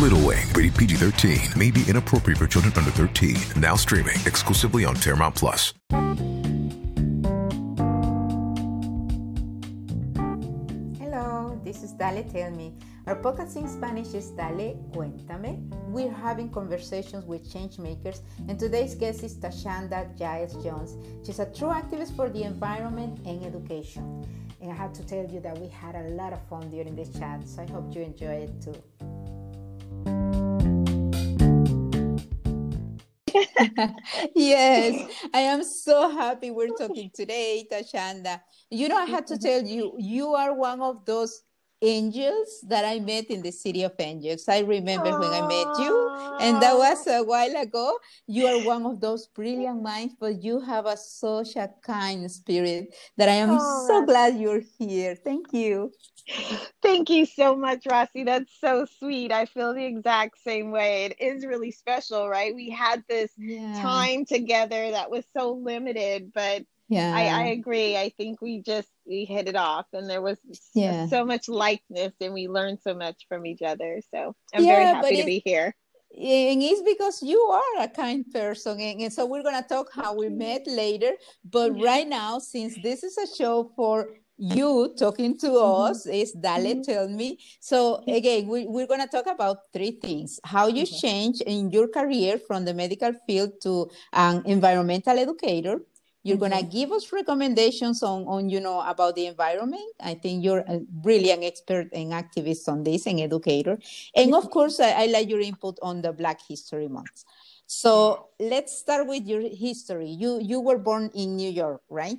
[0.00, 3.36] Little Wing, rated PG 13, may be inappropriate for children under 13.
[3.60, 5.74] Now streaming exclusively on Paramount Plus.
[10.98, 12.72] Hello, this is Dale Tell Me.
[13.06, 15.68] Our podcast in Spanish is Dale Cuéntame.
[15.88, 20.96] We're having conversations with change makers, and today's guest is Tashanda Giles Jones.
[21.24, 24.24] She's a true activist for the environment and education.
[24.62, 27.10] And I have to tell you that we had a lot of fun during this
[27.10, 28.74] chat, so I hope you enjoy it too.
[34.34, 34.94] yes,
[35.34, 38.40] I am so happy we're talking today, Tashanda.
[38.70, 41.42] You know, I had to tell you, you are one of those
[41.82, 44.48] angels that I met in the city of angels.
[44.48, 47.98] I remember when I met you, and that was a while ago.
[48.26, 52.94] You are one of those brilliant minds, but you have a such a kind spirit
[53.16, 55.16] that I am Oh, so glad you're here.
[55.16, 55.92] Thank you.
[56.82, 58.24] Thank you so much, Rossy.
[58.24, 59.32] That's so sweet.
[59.32, 61.04] I feel the exact same way.
[61.06, 62.54] It is really special, right?
[62.54, 63.80] We had this Yeah.
[63.80, 67.12] time together that was so limited, but Yeah.
[67.14, 67.96] I, I agree.
[67.96, 70.38] I think we just we hit it off, and there was
[70.74, 71.06] Yeah.
[71.06, 74.00] so much likeness, and we learned so much from each other.
[74.12, 75.74] So I'm very Yeah, but happy to be here.
[76.14, 79.88] and it's because you are a kind person and, and so we're going to talk
[79.94, 81.12] how we met later
[81.42, 85.90] but right now since this is a show for you talking to Mhm.
[85.90, 86.82] us is dale Mhm.
[86.84, 87.38] tell me.
[87.60, 90.40] So again we, we're going to talk about three things.
[90.44, 90.96] How you Okay.
[91.02, 95.80] change in your career from the medical field to an environmental educator.
[96.24, 99.90] You're going to give us recommendations on, on you know about the environment.
[100.00, 103.78] I think you're a brilliant expert and activist on this and educator.
[104.14, 107.24] And of course I, I like your input on the black history month.
[107.66, 110.08] So let's start with your history.
[110.10, 112.18] You you were born in new york right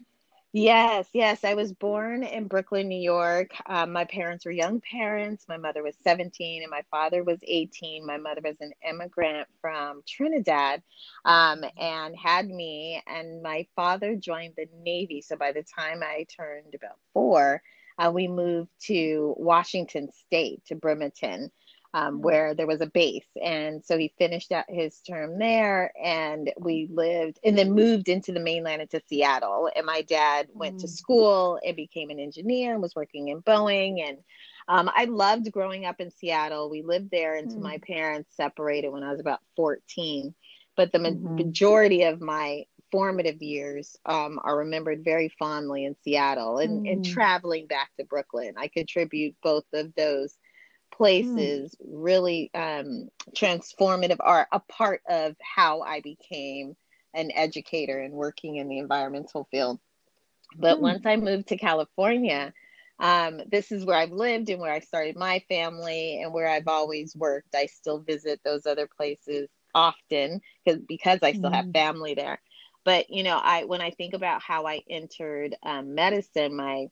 [0.56, 1.44] Yes, yes.
[1.44, 3.52] I was born in Brooklyn, New York.
[3.66, 5.46] Um, my parents were young parents.
[5.50, 8.06] My mother was 17 and my father was 18.
[8.06, 10.84] My mother was an immigrant from Trinidad
[11.26, 13.02] um, and had me.
[13.08, 15.22] And my father joined the Navy.
[15.22, 17.64] So by the time I turned about four,
[17.98, 21.52] uh, we moved to Washington State, to Bremerton
[21.94, 23.28] um, where there was a base.
[23.44, 28.32] And so he finished out his term there, and we lived and then moved into
[28.32, 29.70] the mainland into Seattle.
[29.76, 30.90] And my dad went to Mm.
[30.90, 34.08] school and became an engineer and was working in Boeing.
[34.08, 34.18] And
[34.68, 36.70] um, I loved growing up in Seattle.
[36.70, 37.64] We lived there until Mm.
[37.64, 40.34] my parents separated when I was about 14.
[40.76, 41.38] But the ma- Mhm.
[41.38, 47.04] majority of my formative years um, are remembered very fondly in Seattle and, and Mm.
[47.04, 48.54] traveling back to Brooklyn.
[48.58, 50.38] I contribute both of those
[50.96, 56.76] places really um, transformative are a part of how I became
[57.14, 59.80] an educator and working in the environmental field.
[60.58, 60.82] But Hmm.
[60.82, 62.54] once I moved to California,
[63.00, 66.68] um, this is where I've lived and where I started my family and where I've
[66.68, 67.56] always worked.
[67.56, 71.74] I still visit those other places often because because I still have Mhm.
[71.74, 72.42] family there.
[72.86, 76.88] But you know, I when I think about how I entered um, medicine, my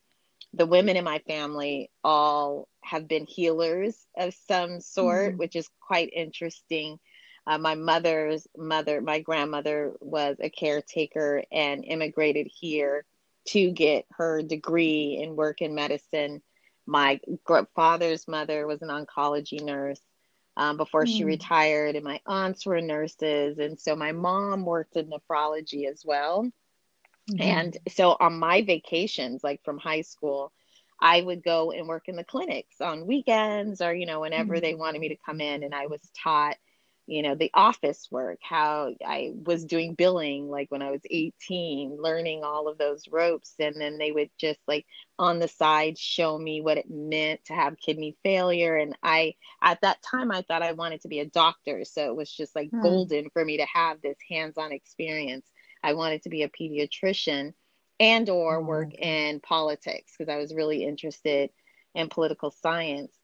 [0.54, 5.38] the women in my family all have been healers of some sort, Mhm.
[5.38, 7.00] which is quite interesting.
[7.48, 13.06] Uh, my mother's mother, my grandmother, was a caretaker and immigrated here
[13.46, 16.42] to get her degree and work in medicine.
[16.86, 20.02] My gr- father's mother was an oncology nurse
[20.58, 21.28] um, before she Mm.
[21.28, 23.58] retired, and my aunts were nurses.
[23.58, 26.52] And so my mom worked in nephrology as well.
[27.32, 27.42] Mm-hmm.
[27.42, 30.52] And so on my vacations, like from high school,
[31.02, 34.62] I would go and work in the clinics on weekends or, you know, whenever Mhm.
[34.62, 35.64] they wanted me to come in.
[35.64, 36.58] And I was taught,
[37.08, 41.98] you know, the office work, how I was doing billing, like when I was 18,
[42.00, 43.56] learning all of those ropes.
[43.60, 44.86] And then they would just like
[45.20, 48.78] on the side show me what it meant to have kidney failure.
[48.78, 51.84] And I, at that time, I thought I wanted to be a doctor.
[51.86, 52.82] So it was just like Hmm.
[52.82, 55.50] golden for me to have this hands on experience.
[55.84, 57.54] I wanted to be a pediatrician
[58.02, 61.52] and or Oh, work in politics because I was really interested
[61.96, 63.16] in political science.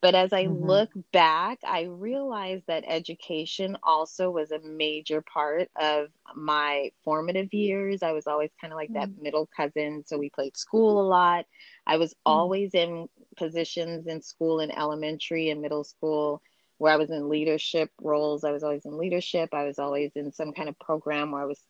[0.00, 0.66] But as I Mhm.
[0.66, 8.02] look back, I realized that education also was a major part of my formative years.
[8.02, 9.22] I was always kind of like that mm-hmm.
[9.22, 10.04] middle cousin.
[10.06, 11.46] So we played school a lot.
[11.86, 12.32] I was mm-hmm.
[12.32, 16.42] always in positions in school in elementary and middle school
[16.78, 18.44] where I was in leadership roles.
[18.44, 19.54] I was always in leadership.
[19.54, 21.62] I was always in some kind of program where I was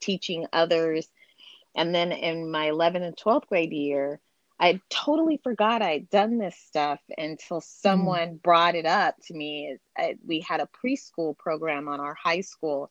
[0.00, 1.10] teaching others.
[1.74, 4.20] And then in my 11th and 12th grade year,
[4.58, 8.42] I totally forgot I'd done this stuff until someone mm.
[8.42, 9.76] brought it up to me.
[9.96, 12.90] I, we had a preschool program on our high school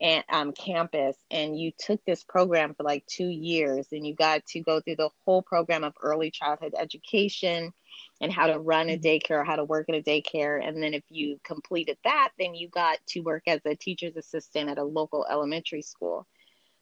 [0.00, 4.46] and um, campus, and you took this program for like two years, and you got
[4.46, 7.72] to go through the whole program of early childhood education
[8.20, 9.06] and how to run a mm-hmm.
[9.06, 10.66] daycare, how to work at a daycare.
[10.66, 14.70] And then if you completed that, then you got to work as a teacher's assistant
[14.70, 16.26] at a local elementary school.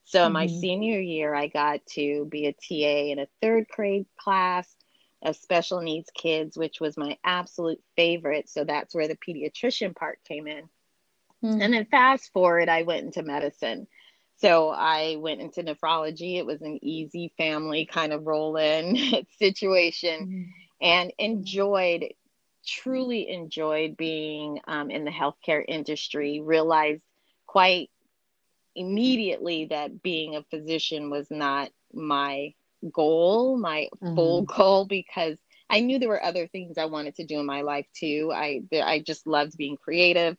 [0.09, 0.33] So mm-hmm.
[0.33, 4.67] my senior year, I got to be a TA in a third grade class
[5.21, 8.49] of special needs kids, which was my absolute favorite.
[8.49, 10.65] So that's where the pediatrician part came in.
[11.45, 11.61] Mm-hmm.
[11.61, 13.87] And then fast forward, I went into medicine.
[14.39, 16.39] So I went into nephrology.
[16.39, 18.97] It was an easy family kind of roll in
[19.39, 20.51] situation mm-hmm.
[20.81, 22.15] and enjoyed,
[22.67, 26.41] truly enjoyed being um, in the healthcare industry.
[26.41, 27.03] Realized
[27.47, 27.91] quite
[28.79, 32.55] immediately that being a physician was not my
[32.93, 34.15] goal, my mm-hmm.
[34.15, 35.39] full goal, because
[35.71, 38.33] I knew there were other things I wanted to do in my life too.
[38.35, 40.37] I I just loved being creative.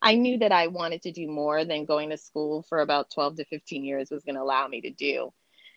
[0.00, 3.36] I knew that I wanted to do more than going to school for about 12
[3.36, 5.32] to 15 years was going to allow me to do.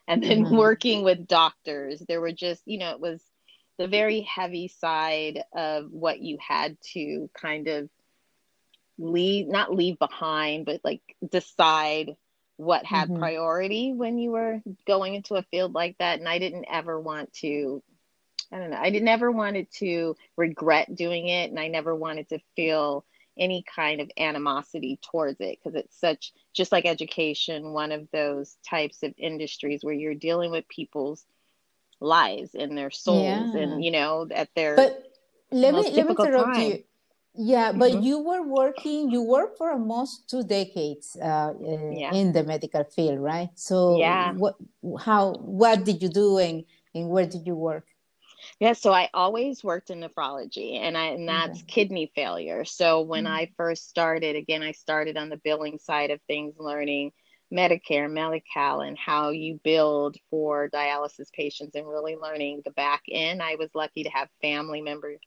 [0.07, 0.57] And then mm-hmm.
[0.57, 3.23] working with doctors, there were just, you know, it was
[3.77, 7.89] the very heavy side of what you had to kind of
[8.97, 12.15] leave not leave behind but like decide
[12.57, 13.19] what had mm-hmm.
[13.19, 17.31] priority when you were going into a field like that and i didn't ever want
[17.33, 17.81] to
[18.51, 22.29] i don't know i did never wanted to regret doing it and i never wanted
[22.29, 23.03] to feel
[23.38, 28.57] any kind of animosity towards it because it's such just like education one of those
[28.67, 31.25] types of industries where you're dealing with people's
[31.99, 33.61] lives and their souls yeah.
[33.61, 35.11] and you know at their but
[35.51, 36.61] let me let me interrupt time.
[36.61, 36.83] you
[37.33, 38.04] yeah, but mm-hmm.
[38.04, 42.13] you were working, you worked for almost two decades uh, yeah.
[42.13, 43.50] in the medical field, right?
[43.56, 44.33] So, yeah.
[44.33, 44.56] what,
[45.00, 47.86] how, what did you do and, and where did you work?
[48.60, 51.68] Yeah, so I always worked in nephrology, and I and that's okay.
[51.68, 52.66] kidney failure.
[52.66, 53.33] So when mm-hmm.
[53.33, 57.12] I first started, again, I started on the billing side of things, learning
[57.54, 63.42] Medicare, Medi-Cal, and how you build for dialysis patients, and really learning the back end.
[63.44, 65.19] I was lucky to have family members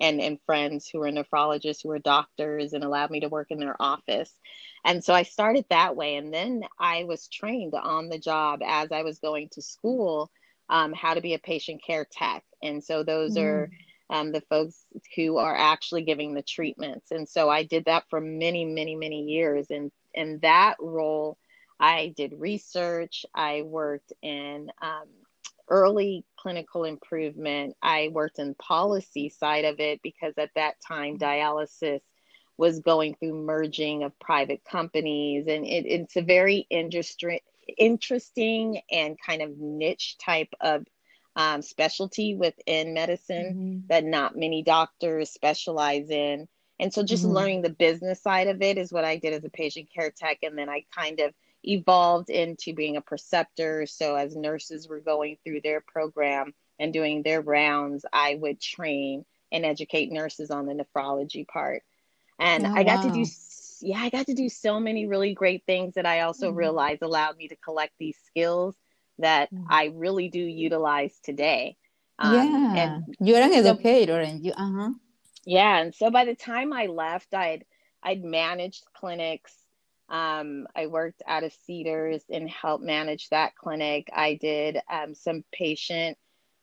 [0.00, 3.58] and, and friends who were nephrologists, who were doctors, and allowed me to work in
[3.58, 4.32] their office.
[4.84, 6.16] And so I started that way.
[6.16, 10.30] And then I was trained on the job as I was going to school
[10.68, 12.44] um, how to be a patient care tech.
[12.62, 13.42] And so those mm.
[13.42, 13.70] are
[14.08, 14.84] um, the folks
[15.16, 17.10] who are actually giving the treatments.
[17.10, 19.66] And so I did that for many, many, many years.
[19.70, 21.38] And in that role,
[21.78, 23.24] I did research.
[23.34, 25.08] I worked in um,
[25.70, 27.76] early clinical improvement.
[27.80, 32.00] I worked in policy side of it because at that time dialysis
[32.58, 37.42] was going through merging of private companies and it, it's a very industry,
[37.78, 40.84] interesting and kind of niche type of
[41.36, 43.86] um, specialty within medicine mm-hmm.
[43.88, 46.48] that not many doctors specialize in.
[46.78, 47.32] And so just mm-hmm.
[47.32, 50.38] learning the business side of it is what I did as a patient care tech.
[50.42, 51.32] And then I kind of
[51.62, 53.86] evolved into being a preceptor.
[53.86, 59.24] So as nurses were going through their program and doing their rounds, I would train
[59.52, 61.82] and educate nurses on the nephrology part.
[62.38, 63.10] And oh, I got wow.
[63.10, 63.30] to do
[63.82, 66.58] yeah, I got to do so many really great things that I also mm-hmm.
[66.58, 68.76] realized allowed me to collect these skills
[69.18, 69.64] that mm-hmm.
[69.68, 71.76] I really do utilize today.
[72.18, 74.90] Um, yeah, and you're an educator, so, and you, uh huh.
[75.46, 77.64] Yeah, and so by the time I left, I'd
[78.02, 79.54] I'd managed clinics
[80.10, 84.10] um, I worked out of Cedars and helped manage that clinic.
[84.12, 86.18] I did um, some patient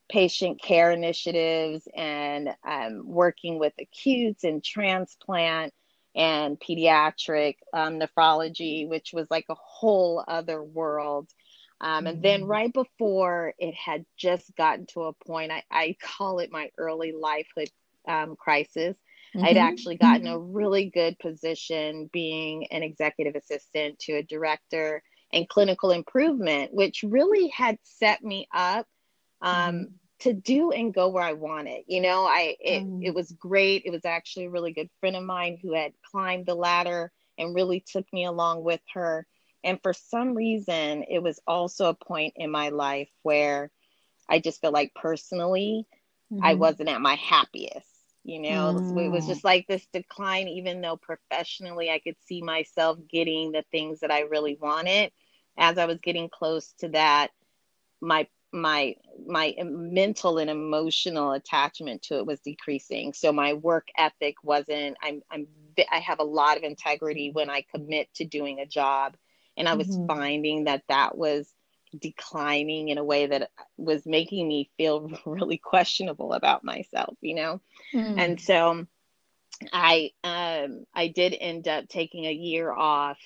[0.09, 5.73] patient care initiatives and um, working with acutes and transplant
[6.15, 11.29] and pediatric um, nephrology, which was like a whole other world.
[11.79, 12.49] Um, and then mm-hmm.
[12.49, 17.13] right before it had just gotten to a point, I, I call it my early
[17.13, 17.69] lifehood
[18.07, 18.95] um, crisis.
[19.35, 19.45] Mm-hmm.
[19.45, 20.35] I'd actually gotten mm-hmm.
[20.35, 25.03] a really good position being an executive assistant to a director
[25.33, 28.87] and clinical improvement, which really had set me up
[29.41, 29.83] um, mm-hmm.
[30.19, 31.83] to do and go where I wanted.
[31.87, 33.03] You know, I it, mm-hmm.
[33.03, 33.83] it was great.
[33.85, 37.55] It was actually a really good friend of mine who had climbed the ladder and
[37.55, 39.27] really took me along with her.
[39.63, 43.69] And for some reason, it was also a point in my life where
[44.29, 45.85] I just felt like personally,
[46.41, 46.59] I mm-hmm.
[46.59, 47.86] wasn't at my happiest
[48.27, 49.05] you know mm.
[49.05, 49.27] it was mm.
[49.27, 54.11] just like this decline even though professionally i could see myself getting the things that
[54.11, 55.11] i really wanted
[55.57, 57.29] as i was getting close to that
[58.01, 58.95] my my
[59.27, 65.21] my mental and emotional attachment to it was decreasing so my work ethic wasn't i'm
[65.31, 65.47] i'm
[65.91, 69.15] i have a lot of integrity when i commit to doing a job
[69.57, 70.07] and I was Mhm.
[70.07, 71.51] finding that that was
[71.97, 77.61] declining in a way that was making me feel really questionable about myself, you know.
[77.93, 78.19] Mm.
[78.19, 78.87] And so
[79.71, 83.17] I um I did end up taking a year off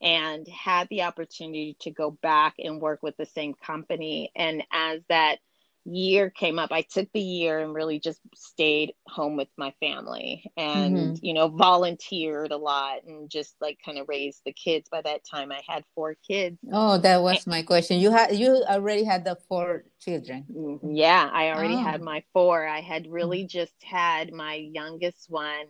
[0.00, 5.00] and had the opportunity to go back and work with the same company and as
[5.08, 5.38] that
[5.88, 10.44] year came up I took the year and really just stayed home with my family
[10.56, 11.22] and Mhm.
[11.22, 15.24] you know volunteered a lot and just like kind of raised the kids by that
[15.24, 18.00] time I had four kids Oh, that was my question.
[18.00, 20.44] You had you already had the four children.
[20.52, 22.04] Mm, Yeah, I already had Oh.
[22.04, 22.66] my four.
[22.66, 25.66] I had really just had my youngest one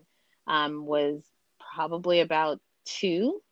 [0.47, 1.23] um, was
[1.75, 3.43] probably about two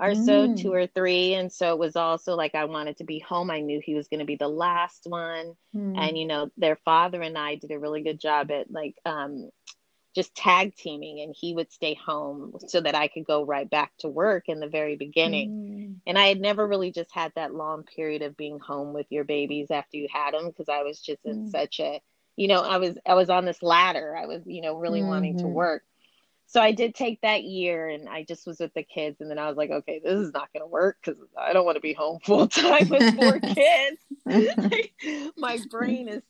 [0.00, 0.56] or so, Mm.
[0.56, 1.34] two or three.
[1.34, 3.50] And so it was also like I wanted to be home.
[3.50, 5.56] I knew he was going to be the last one.
[5.74, 5.94] Mm.
[5.96, 9.50] And, you know, their father and I did a really good job at like um,
[10.14, 13.92] just tag teaming, and he would stay home so that I could go right back
[13.98, 16.00] to work in the very beginning Mm.
[16.06, 19.24] and I had never really just had that long period of being home with your
[19.24, 21.48] babies after you had them because I was just in Mm.
[21.48, 22.00] such a,
[22.36, 24.16] you know, I was I was on this ladder.
[24.16, 25.52] I was, you know, really wanting to Mhm.
[25.52, 25.84] work.
[26.50, 29.38] So I did take that year and I just was with the kids and then
[29.38, 31.80] I was like, okay, this is not going to work cuz I don't want to
[31.80, 33.98] be home full time with four kids.
[34.60, 34.92] Like,
[35.36, 36.22] my brain is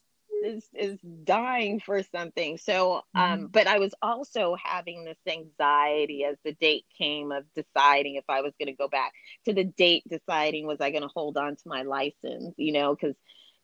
[0.43, 2.59] is is dying for something.
[2.59, 8.17] So um but I was also having this anxiety as the date came of deciding
[8.17, 9.13] if I was going to go back
[9.47, 12.95] to the date deciding was I going to hold on to my license, you know,
[12.95, 13.15] cuz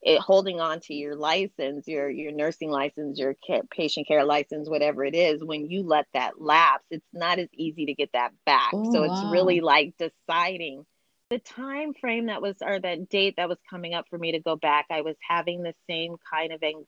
[0.06, 4.70] it holding on to your license, your your nursing license, your care, patient care license,
[4.70, 8.32] whatever it is, when you let that lapse, it's not as easy to get that
[8.46, 8.72] back.
[8.72, 9.30] Oh, so it's wow.
[9.32, 10.84] really like deciding
[11.30, 14.40] the time frame that was or that date that was coming up for me to
[14.40, 16.86] go back i was having the same kind of ang-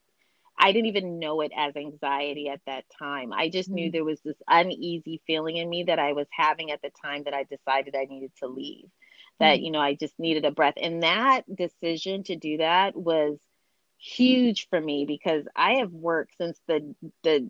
[0.58, 3.92] i didn't even know it as anxiety at that time i just knew Mm.
[3.92, 7.34] there was this uneasy feeling in me that i was having at the time that
[7.34, 8.86] i decided i needed to leave
[9.40, 9.62] that Mm.
[9.62, 13.38] you know i just needed a breath and that decision to do that was
[13.98, 17.48] huge for me because i have worked since the the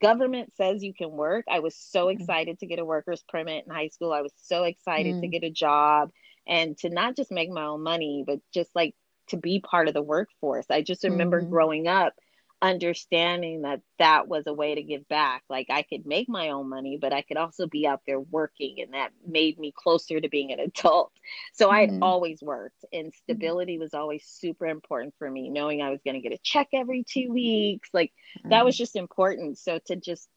[0.00, 3.72] government says you can work i was so excited to get a worker's permit in
[3.74, 5.28] high school i was so excited to Mm.
[5.28, 6.10] get a job
[6.46, 8.94] and to not just make my own money, but just like
[9.28, 10.66] to be part of the workforce.
[10.70, 11.50] I just remember Mhm.
[11.50, 12.14] growing up
[12.62, 15.42] understanding that that was a way to give back.
[15.48, 18.80] Like I could make my own money, but I could also be out there working,
[18.80, 21.12] and that made me closer to being an adult.
[21.52, 22.00] So I had Mhm.
[22.00, 26.20] always worked, and stability was always super important for me, knowing I was going to
[26.20, 27.88] get a check every two weeks.
[27.92, 28.12] Like
[28.50, 29.58] that was just important.
[29.58, 30.28] So to just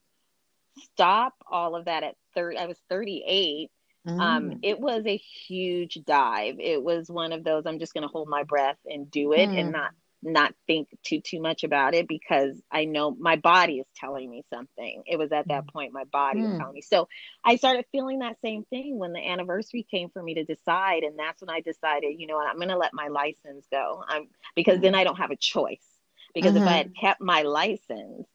[0.78, 3.72] stop all of that at 30, I was 38
[4.20, 4.60] um Mm.
[4.62, 8.28] it was a huge dive it was one of those i'm just going to hold
[8.30, 9.58] my breath and do it Mm.
[9.58, 9.92] and not
[10.24, 14.44] not think too too much about it because i know my body is telling me
[14.52, 15.74] something it was at that mm.
[15.74, 16.58] point my body was Mm.
[16.58, 17.08] telling me so
[17.44, 21.18] i started feeling that same thing when the anniversary came for me to decide and
[21.18, 24.28] that's when i decided you know what i'm going to let my license go i'm
[24.56, 24.98] because then mm.
[24.98, 25.86] i don't have a choice
[26.34, 27.06] because if i had mm-hmm.
[27.06, 28.28] kept my license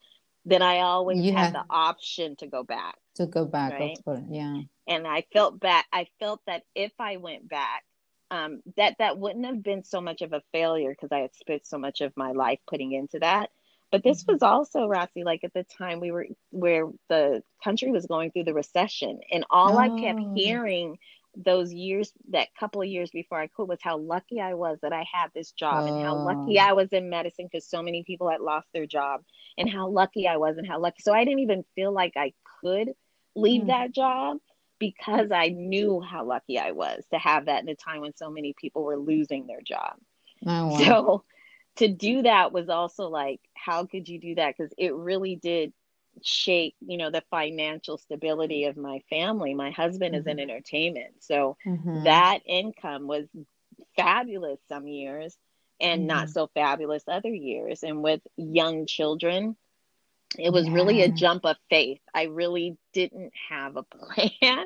[0.45, 3.99] then i always You had the option to go back to go back, Right.
[4.30, 4.61] Yeah.
[4.87, 5.87] and I felt back.
[5.92, 7.85] I felt that if I went back,
[8.31, 11.67] um, that that wouldn't have been so much of a failure because I had spent
[11.67, 13.51] so much of my life putting into that.
[13.91, 18.07] But this was also, Rossy, like at the time we were where the country was
[18.07, 20.33] going through the recession, and all I kept Oh.
[20.35, 20.99] hearing
[21.37, 24.93] those years, that couple of years before I quit, was how lucky I was that
[24.93, 26.61] I had this job, and how lucky Oh.
[26.61, 29.23] I was in medicine because so many people had lost their job,
[29.57, 31.03] and how lucky I was, and how lucky.
[31.03, 32.91] So I didn't even feel like I could
[33.35, 33.67] leave Mm.
[33.69, 34.39] that job
[34.79, 38.31] because I knew how lucky I was to have that in a time when so
[38.31, 39.97] many people were losing their job.
[40.47, 40.79] Oh, wow.
[40.79, 41.25] So
[41.77, 44.57] to do that was also like, how could you do that?
[44.57, 45.73] Because it really did
[46.23, 49.55] shape, you know, the financial stability of my family.
[49.55, 51.23] My husband is in entertainment.
[51.23, 52.05] So Mhm.
[52.05, 53.27] that income was
[53.97, 55.37] fabulous some years
[55.81, 57.83] and not so fabulous other years.
[57.85, 59.57] And with young children,
[60.37, 62.01] it was really a jump of faith.
[62.15, 64.65] I really didn't have a plan.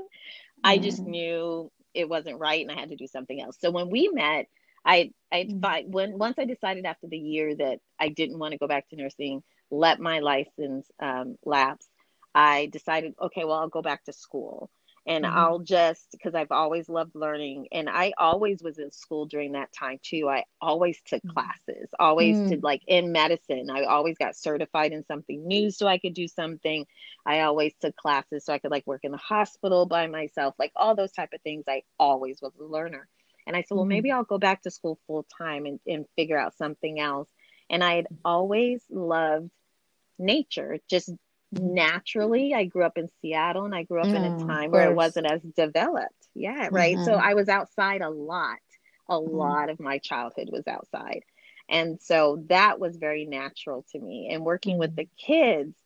[0.64, 1.06] I just Mm.
[1.06, 3.58] knew it wasn't right and I had to do something else.
[3.60, 4.46] So when we met,
[4.84, 5.68] I I Mm.
[5.86, 8.96] when once I decided after the year that I didn't want to go back to
[8.96, 11.88] nursing, let my license um, lapse.
[12.34, 14.70] I decided, okay, well, I'll go back to school
[15.06, 15.26] and Mhm.
[15.26, 19.72] I'll just because I've always loved learning and I always was in school during that
[19.72, 20.28] time too.
[20.28, 22.48] I always took classes, always Mm.
[22.48, 23.68] did like in medicine.
[23.70, 26.86] I always got certified in something new so I could do something.
[27.26, 30.72] I always took classes so I could like work in the hospital by myself, like
[30.76, 31.64] all those type of things.
[31.68, 33.08] I always was a learner.
[33.46, 33.86] And I said, well, Mhm.
[33.86, 37.28] maybe I'll go back to school full time and, and figure out something else.
[37.70, 39.50] And I had always loved
[40.18, 41.10] nature, just
[41.52, 42.54] naturally.
[42.54, 44.94] I grew up in Seattle and I grew up in a Mm, time where it
[44.94, 46.28] wasn't as developed.
[46.34, 47.00] Yeah, right.
[47.00, 47.04] Mhm.
[47.04, 48.58] So I was outside a lot.
[49.08, 49.58] A Mhm.
[49.58, 51.22] lot of my childhood was outside.
[51.68, 54.28] And so that was very natural to me.
[54.32, 55.76] And working with the kids,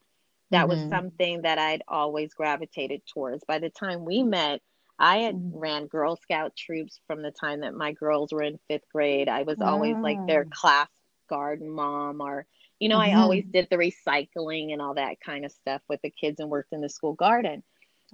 [0.51, 0.89] that was Mhm.
[0.89, 3.45] something that I'd always gravitated towards.
[3.45, 4.63] By the time we met,
[4.99, 5.53] I had Mhm.
[5.53, 9.29] ran Girl Scout troops from the time that my girls were in fifth grade.
[9.29, 10.89] I was always like their class
[11.29, 12.47] garden mom, or,
[12.81, 13.17] you know, I Mhm.
[13.17, 16.73] always did the recycling and all that kind of stuff with the kids and worked
[16.73, 17.63] in the school garden.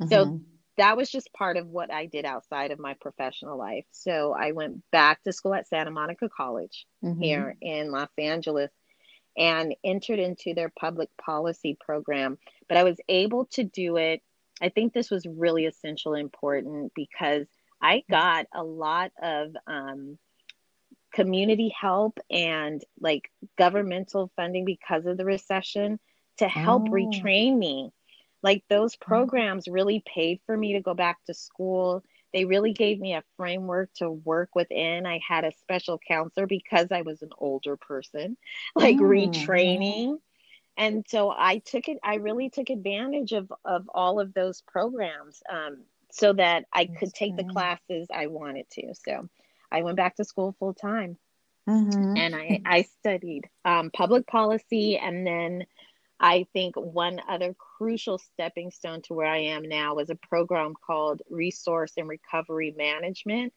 [0.06, 0.44] So Mhm.
[0.78, 3.86] that was just part of what I did outside of my professional life.
[3.92, 7.18] So I went back to school at Santa Monica College Mhm.
[7.20, 8.70] here in Los Angeles
[9.36, 12.38] and entered into their public policy program.
[12.68, 14.22] But I was able to do it.
[14.60, 17.46] I think this was really essential and important because
[17.80, 20.18] I got a lot of um,
[21.12, 25.98] community help and like governmental funding because of the recession
[26.38, 26.90] to help Oh.
[26.90, 27.90] retrain me.
[28.42, 32.02] Like those programs really paid for me to go back to school.
[32.32, 35.06] They really gave me a framework to work within.
[35.06, 38.36] I had a special counselor because I was an older person,
[38.76, 40.18] like Mm, retraining.
[40.76, 45.42] And so I took it, I really took advantage of, of all of those programs
[45.50, 48.94] um, so that I could take the classes I wanted to.
[48.94, 49.28] So
[49.72, 51.18] I went back to school full time
[51.68, 52.18] Mhm.
[52.18, 54.98] and I, I studied um, public policy.
[54.98, 55.64] And then
[56.20, 60.74] I think one other crucial stepping stone to where I am now was a program
[60.74, 63.52] called Resource and Recovery Management.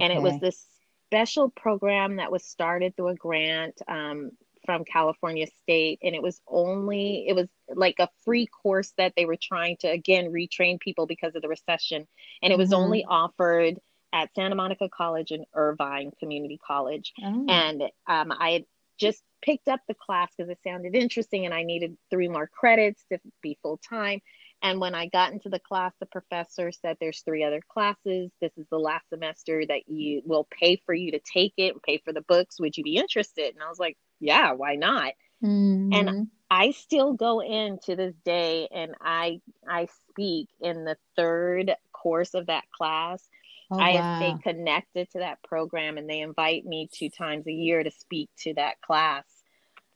[0.00, 0.66] And it was this
[1.08, 4.30] special program that was started through a grant um,
[4.66, 5.98] from California State.
[6.02, 9.88] And it was only, it was like a free course that they were trying to,
[9.88, 12.06] again, retrain people because of the recession.
[12.42, 12.76] And it was Mhm.
[12.78, 13.78] only offered
[14.14, 17.44] at Santa Monica College and Irvine Community College Oh.
[17.48, 18.64] and um, I
[18.96, 23.04] just picked up the class because it sounded interesting and I needed three more credits
[23.12, 24.20] to be full time.
[24.62, 28.30] And when I got into the class, the professor said there's three other classes.
[28.40, 31.82] This is the last semester that you will pay for you to take it and
[31.82, 32.58] pay for the books.
[32.60, 33.52] Would you be interested?
[33.54, 35.12] And I was like, yeah, why not?
[35.42, 36.28] Mhm.
[36.50, 42.32] I still go in to this day and I I speak in the third course
[42.34, 43.28] of that class.
[43.74, 44.16] Oh, I have wow.
[44.16, 48.30] stayed connected to that program and they invite me two times a year to speak
[48.40, 49.24] to that class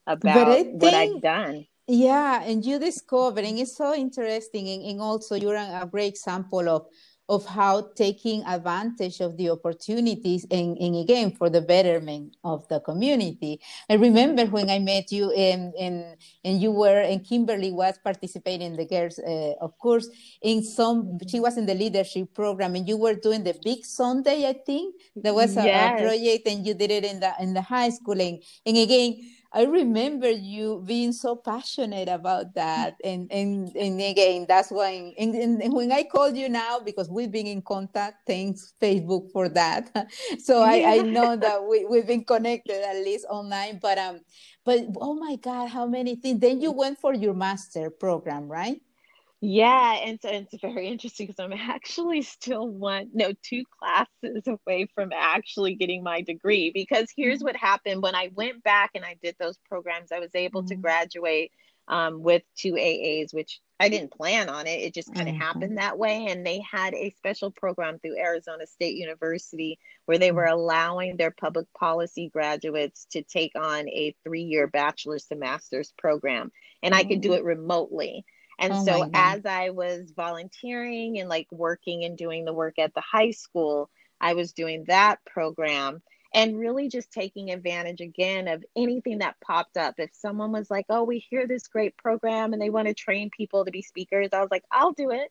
[0.07, 1.67] about I what I've done.
[1.87, 6.87] Yeah, and you discovering it's so interesting, and, and also you're a great example of
[7.29, 12.81] of how taking advantage of the opportunities and, and again for the betterment of the
[12.81, 13.61] community.
[13.91, 18.69] I remember when I met you and and, and you were and Kimberly was participating
[18.69, 20.09] in the girls, uh, of course,
[20.43, 24.49] in some she was in the leadership program and you were doing the big Sunday,
[24.49, 24.95] I think.
[25.14, 28.21] There was a, a project and you did it in the in the high school
[28.21, 34.44] and, and again I remember you being so passionate about that, and and and again,
[34.46, 35.14] that's why.
[35.18, 39.48] And, and when I called you now, because we've been in contact, thanks Facebook for
[39.50, 39.90] that.
[40.38, 43.78] So I, I know that we we've been connected at least online.
[43.80, 44.20] But um,
[44.64, 46.40] but oh my God, how many things!
[46.40, 48.82] Then you went for your master program, right?
[49.40, 54.88] Yeah, and so it's very interesting because I'm actually still one, no, two classes away
[54.96, 56.72] from actually getting my degree.
[56.74, 60.35] Because here's what happened when I went back and I did those programs, I was
[60.35, 60.83] able to Mhm.
[60.83, 61.53] graduate
[61.87, 64.81] um, with two AAs, which I didn't plan on it.
[64.81, 65.38] It just kind of Mhm.
[65.38, 66.27] happened that way.
[66.29, 71.31] And they had a special program through Arizona State University where they were allowing their
[71.31, 76.51] public policy graduates to take on a three year bachelor's to master's program.
[76.83, 78.24] And I could do it remotely.
[78.59, 82.94] And Oh so as I was volunteering and like working and doing the work at
[82.94, 83.90] the high school,
[84.21, 86.03] I was doing that program
[86.35, 89.94] and really just taking advantage again of anything that popped up.
[89.99, 93.31] If someone was like, "Oh, we hear this great program and they want to train
[93.31, 95.31] people to be speakers," I was like, "I'll do it."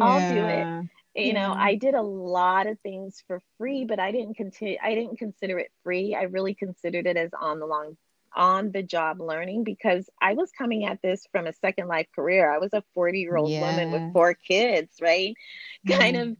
[0.00, 0.68] I'll do it.
[1.14, 1.58] You know, Yeah.
[1.58, 5.58] I did a lot of things for free, but I didn't continue I didn't consider
[5.58, 6.14] it free.
[6.14, 7.96] I really considered it as on the long
[8.36, 12.52] on the job learning because I was coming at this from a second life career.
[12.52, 15.34] I was a 40 year old woman with four kids, right?
[15.86, 16.16] Kind Mhm.
[16.16, 16.36] of,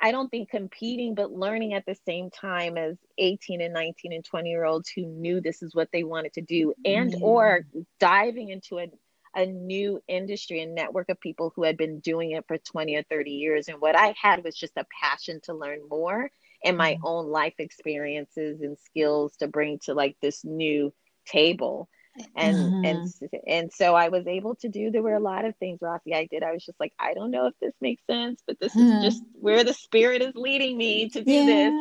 [0.00, 4.24] I don't think competing, but learning at the same time as 18 and 19 and
[4.24, 7.64] 20 year olds who knew this is what they wanted to do and or
[7.98, 8.86] diving into a
[9.34, 13.02] a new industry and network of people who had been doing it for 20 or
[13.04, 13.68] 30 years.
[13.68, 16.30] And what I had was just a passion to learn more
[16.64, 17.04] and my Mhm.
[17.04, 20.92] own life experiences and skills to bring to like this new
[21.26, 21.88] table.
[22.36, 23.08] And and
[23.46, 26.26] and so I was able to do there were a lot of things, Rafi, I
[26.30, 26.42] did.
[26.42, 29.00] I was just like, I don't know if this makes sense, but this is Mhm.
[29.00, 31.72] just where the spirit is leading me to do yeah, this.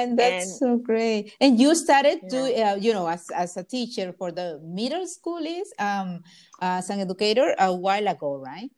[0.00, 1.32] and that's And- so great.
[1.40, 5.44] And you started to, uh, you know, as, as a teacher for the middle school
[5.44, 6.22] is um
[6.60, 8.70] as an educator a while ago, right?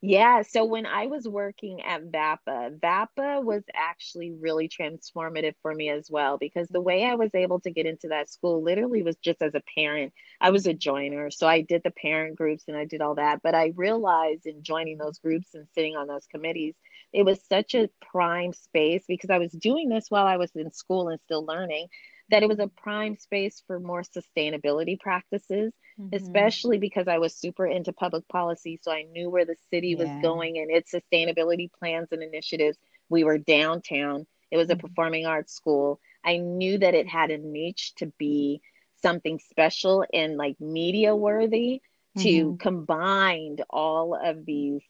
[0.00, 5.88] Yeah, so when I was working at VAPA, VAPA was actually really transformative for me
[5.88, 9.16] as well because the way I was able to get into that school literally was
[9.16, 10.12] just as a parent.
[10.40, 13.40] I was a joiner, so I did the parent groups and I did all that.
[13.42, 16.76] But I realized in joining those groups and sitting on those committees,
[17.12, 20.70] it was such a prime space because I was doing this while I was in
[20.70, 21.88] school and still learning
[22.30, 26.14] that it was a prime space for more sustainability practices, mm-hmm.
[26.14, 28.78] especially because I was super into public policy.
[28.82, 30.04] So I knew where the city yeah.
[30.04, 32.78] was going and its sustainability plans and initiatives.
[33.08, 34.86] We were downtown, it was a mm-hmm.
[34.86, 36.00] performing arts school.
[36.24, 38.60] I knew that it had a niche to be
[39.02, 41.80] something special and like media worthy
[42.18, 42.56] to mm-hmm.
[42.56, 44.82] combine all of these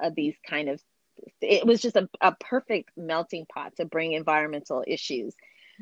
[0.00, 0.80] of these kind of
[1.40, 5.34] it was just a, a perfect melting pot to bring environmental issues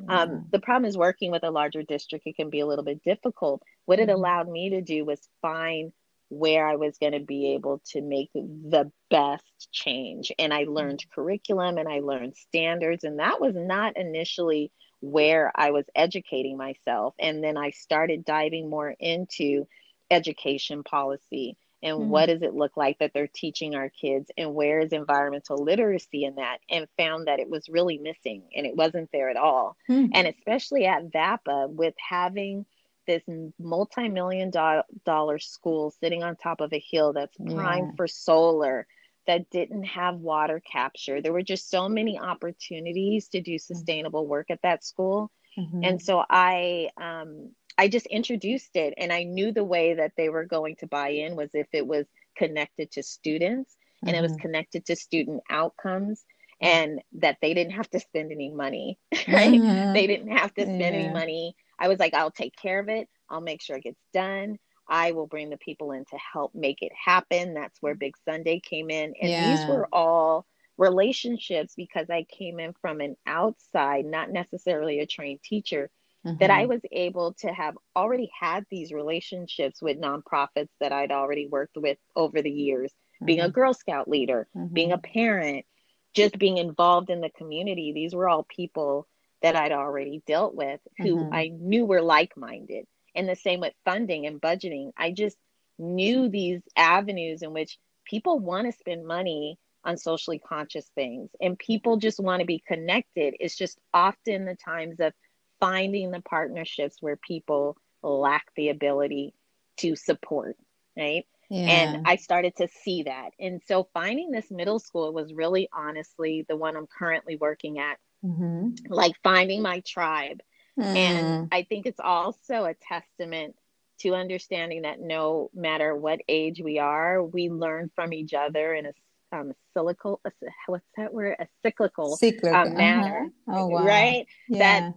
[0.08, 3.02] um, the problem is working with a larger district, it can be a little bit
[3.02, 3.62] difficult.
[3.84, 4.16] What it mm-hmm.
[4.16, 5.92] allowed me to do was find
[6.28, 10.32] where I was going to be able to make the best change.
[10.38, 11.20] And I learned mm-hmm.
[11.20, 13.04] curriculum and I learned standards.
[13.04, 17.14] And that was not initially where I was educating myself.
[17.18, 19.66] And then I started diving more into
[20.10, 22.10] education policy and mm-hmm.
[22.10, 26.24] what does it look like that they're teaching our kids and where is environmental literacy
[26.24, 29.76] in that and found that it was really missing and it wasn't there at all
[29.88, 30.10] mm-hmm.
[30.14, 32.64] and especially at vapa with having
[33.06, 33.22] this
[33.58, 37.96] multi-million do- dollar school sitting on top of a hill that's primed yeah.
[37.96, 38.86] for solar
[39.26, 43.74] that didn't have water capture there were just so many opportunities to do mm-hmm.
[43.74, 45.82] sustainable work at that school mm-hmm.
[45.82, 47.50] and so i um,
[47.82, 51.08] I just introduced it and I knew the way that they were going to buy
[51.08, 54.18] in was if it was connected to students and mm-hmm.
[54.18, 54.42] it was mm-hmm.
[54.42, 56.24] connected to student outcomes
[56.60, 59.60] and that they didn't have to spend any money, right?
[59.60, 59.94] Mm-hmm.
[59.94, 60.86] They didn't have to spend yeah.
[60.86, 61.56] any money.
[61.76, 63.08] I was like, I'll take care of it.
[63.28, 64.60] I'll make sure it gets done.
[64.88, 67.52] I will bring the people in to help make it happen.
[67.52, 69.12] That's where Big Sunday came in.
[69.20, 69.56] And yeah.
[69.56, 70.46] these were all
[70.78, 75.90] relationships because I came in from an outside, not necessarily a trained teacher,
[76.26, 76.38] mm-hmm.
[76.38, 76.70] that I mm-hmm.
[76.70, 81.98] was able to have already had these relationships with nonprofits that I'd already worked with
[82.16, 83.26] over the years, mm-hmm.
[83.26, 83.52] being a mm-hmm.
[83.52, 85.12] Girl Scout leader, being a mm-hmm.
[85.12, 85.66] parent,
[86.14, 87.92] just being involved in the community.
[87.92, 89.06] These were all people
[89.42, 92.86] that I'd already dealt with who I knew were like minded.
[93.14, 94.92] And the same with funding and budgeting.
[94.96, 95.36] I just
[95.78, 101.58] knew these avenues in which people want to spend money on socially conscious things and
[101.58, 103.34] people just want to be connected.
[103.40, 105.12] It's just often the times of
[105.62, 109.32] finding the partnerships where people lack the ability
[109.76, 110.56] to support,
[110.98, 111.24] right?
[111.48, 111.60] Yeah.
[111.60, 113.30] And I started to see that.
[113.38, 117.98] And so finding this middle school was really honestly the one I'm currently working at,
[118.24, 118.70] mm-hmm.
[118.88, 120.40] like finding my tribe.
[120.80, 120.96] Mm.
[120.96, 123.54] And I think it's also a testament
[124.00, 128.86] to understanding that no matter what age we are, we learn from each other in
[128.86, 128.92] a
[129.32, 130.20] um, cyclical,
[130.66, 131.36] what's that word?
[131.38, 132.54] A cyclical, cyclical.
[132.54, 133.60] Um, manner, uh-huh.
[133.60, 133.84] oh, wow.
[133.84, 134.26] right?
[134.48, 134.58] Yeah.
[134.58, 134.94] That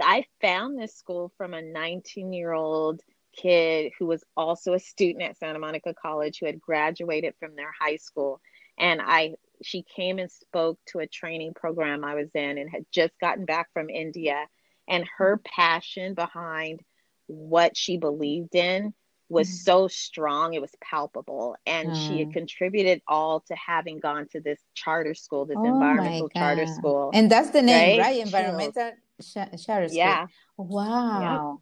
[0.00, 3.00] I found this school from a 19 year old
[3.36, 7.72] kid who was also a student at Santa Monica College who had graduated from their
[7.78, 8.40] high school.
[8.78, 12.86] And I, she came and spoke to a training program I was in and had
[12.92, 14.46] just gotten back from India.
[14.88, 16.80] And her passion behind
[17.26, 18.94] what she believed in
[19.28, 19.56] was mm-hmm.
[19.56, 22.06] so strong it was palpable and mm.
[22.06, 22.32] she had mm.
[22.32, 27.30] contributed all to having gone to this charter school this oh environmental charter school and
[27.30, 28.20] that's the name right, right?
[28.20, 29.58] environmental Sh-
[29.92, 30.26] Yeah.
[30.56, 31.60] Wow.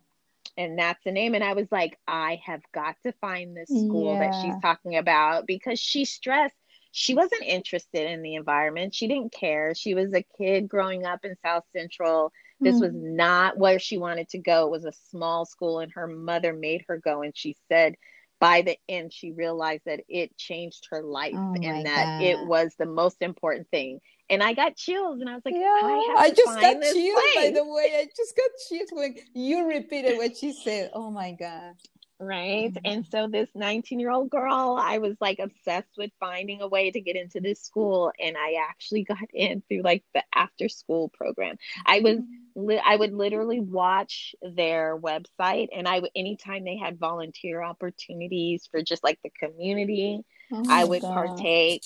[0.56, 1.34] And that's the name.
[1.34, 4.30] And I was like, I have got to find this school yeah.
[4.30, 6.54] that she's talking about because she stressed
[6.96, 8.94] she wasn't interested in the environment.
[8.94, 9.74] She didn't care.
[9.74, 12.30] She was a kid growing up in South Central.
[12.60, 12.82] This mm.
[12.82, 14.66] was not where she wanted to go.
[14.66, 17.22] It was a small school, and her mother made her go.
[17.22, 17.96] And she said,
[18.38, 22.22] by the end, she realized that it changed her life oh and that God.
[22.22, 23.98] it was the most important thing
[24.30, 27.20] and I got chills, and I was like, yeah, I, I just got chills.
[27.20, 27.34] Place.
[27.36, 30.90] By the way, I just got chills when you repeated what she said.
[30.94, 31.74] Oh my god!
[32.20, 32.86] Right, mm-hmm.
[32.86, 36.90] and so this 19 year old girl, I was like obsessed with finding a way
[36.90, 41.10] to get into this school, and I actually got in through like the after school
[41.12, 41.56] program.
[41.84, 42.66] I was, mm-hmm.
[42.66, 48.68] li- I would literally watch their website, and I would anytime they had volunteer opportunities
[48.70, 51.12] for just like the community, oh I would god.
[51.12, 51.82] partake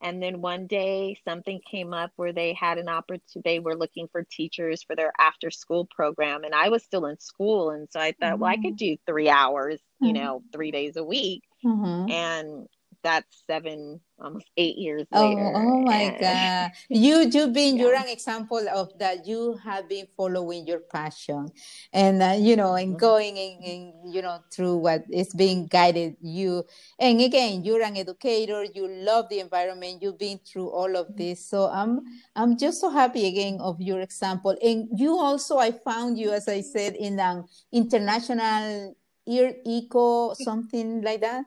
[0.00, 4.08] and then one day something came up where they had an opportunity they were looking
[4.10, 8.00] for teachers for their after school program and i was still in school and so
[8.00, 8.42] i thought mm-hmm.
[8.42, 8.94] well i could mm-hmm.
[8.94, 10.22] do three hours you mm-hmm.
[10.22, 12.10] know three days a week mm-hmm.
[12.10, 12.68] and
[13.08, 16.72] that's seven almost eight years oh, later oh my and, god.
[16.92, 17.80] You you've been Yeah.
[17.80, 21.48] you're an example of that you have been following your passion.
[21.92, 23.00] And uh, you know and Mhm.
[23.00, 23.80] going and, in
[24.12, 26.64] you know through what is being guided you.
[26.98, 28.64] And again you're an educator.
[28.76, 30.02] You love the environment.
[30.02, 31.40] You've been through all of this.
[31.48, 32.04] So i'm
[32.36, 34.52] i'm just so happy again of your example.
[34.60, 41.00] And you also i found you as i said in an international ear eco something
[41.02, 41.44] like that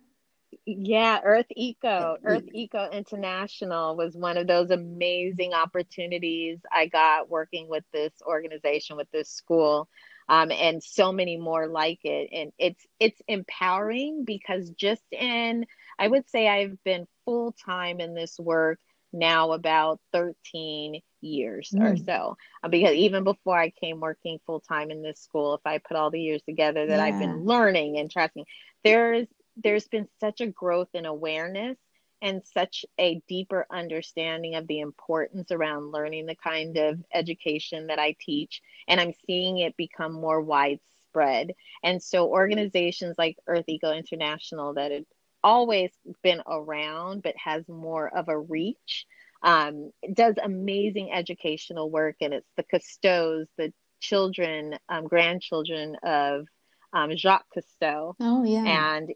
[0.65, 7.84] Yeah, EarthEcho, Earth Eco International was one of those amazing opportunities I got working with
[7.91, 9.89] this organization, with this school,
[10.30, 12.30] um, and so many more like it.
[12.32, 15.65] And it's it's empowering because just in,
[15.97, 18.80] I would say I've been full time in this work
[19.12, 22.06] now about 13 years or Mm.
[22.06, 22.38] so.
[22.63, 25.97] Uh, Because even before I came working full time in this school, if I put
[25.97, 28.45] all the years together that I've been learning and trust me,
[28.84, 31.77] there's there's been such a growth in awareness
[32.21, 37.99] and such a deeper understanding of the importance around learning the kind of education that
[37.99, 38.61] I teach.
[38.87, 41.53] And I'm seeing it become more widespread.
[41.83, 45.05] And so organizations like EarthEcho International that have
[45.43, 45.89] always
[46.21, 49.07] been around but has more of a reach
[49.43, 52.17] um, does amazing educational work.
[52.21, 56.47] And it's the Cousteaus, the children, um, grandchildren of
[56.93, 59.12] um, Jacques Cousteau oh yeah and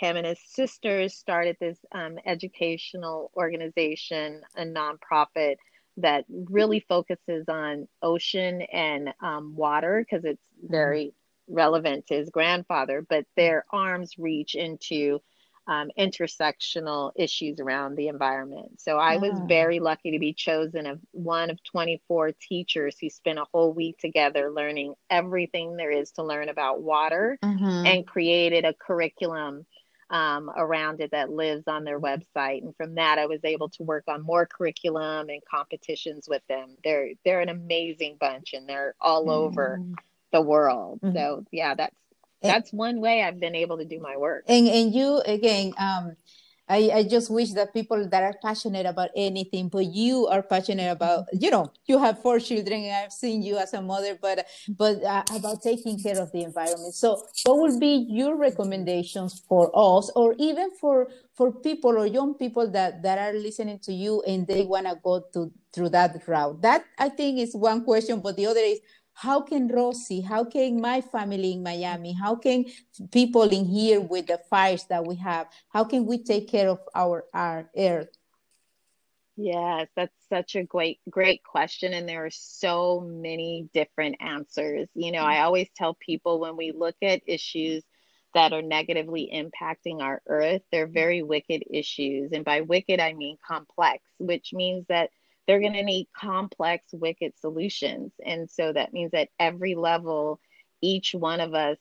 [0.00, 5.56] him and his sisters started this um, educational organization, a nonprofit
[5.98, 11.12] that really focuses on ocean and um, water because it's very
[11.48, 13.04] relevant to his grandfather.
[13.06, 15.20] But their arms reach into
[15.70, 18.80] um, intersectional issues around the environment.
[18.80, 19.46] So I was Ah.
[19.46, 23.96] very lucky to be chosen of one of 24 teachers who spent a whole week
[23.98, 27.86] together learning everything there is to learn about water Mhm.
[27.86, 29.64] and created a curriculum
[30.10, 32.64] um, around it that lives on their website.
[32.64, 36.76] And from that, I was able to work on more curriculum and competitions with them.
[36.82, 39.94] They're they're an amazing bunch, and they're all over Mm.
[40.32, 41.00] the world.
[41.00, 41.14] Mhm.
[41.14, 41.94] So yeah, that's.
[42.42, 44.44] That's one way I've been able to do my work.
[44.48, 46.16] and and you again um
[46.70, 50.92] I, I just wish that people that are passionate about anything, but you are passionate
[50.92, 54.46] about, you know, you have four children, and I've seen you as a mother, but
[54.68, 56.94] but uh, about taking care of the environment.
[56.94, 62.34] So, what would be your recommendations for us, or even for for people or young
[62.34, 66.22] people that that are listening to you and they want to go to through that
[66.28, 66.62] route?
[66.62, 68.78] That I think is one question, but the other is
[69.20, 72.64] how can Rosie, how can my family in Miami, how can
[73.12, 76.80] people in here with the fires that we have, how can we take care of
[76.94, 78.08] our our earth?
[79.36, 81.92] Yes, that's such a great, great question.
[81.92, 84.88] And there are so many different answers.
[84.94, 87.84] You know, I always tell people when we look at issues
[88.32, 92.32] that are negatively impacting our earth, they're very wicked issues.
[92.32, 95.10] And by wicked, I mean complex, which means that
[95.50, 98.12] they're going to need complex, wicked solutions.
[98.24, 100.38] And so that means at every level,
[100.80, 101.76] each one of us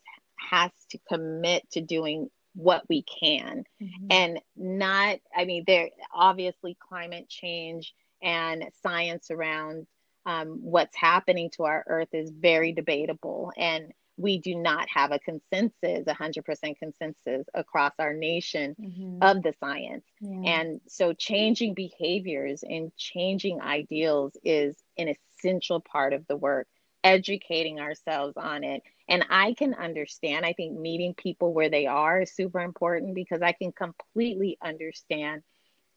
[0.49, 3.63] has to commit to doing what we can.
[4.09, 9.85] And not i mean there obviously climate change and science around
[10.25, 13.53] um, what's happening to our earth is very debatable.
[13.55, 18.77] And we do not have a consensus 100% consensus across our nation
[19.21, 20.05] of the science
[20.43, 26.67] and so changing behaviors and changing ideals is an essential part of the work
[27.03, 30.45] educating ourselves on it and I can understand.
[30.45, 35.43] I think meeting people where they are is super important because I can completely understand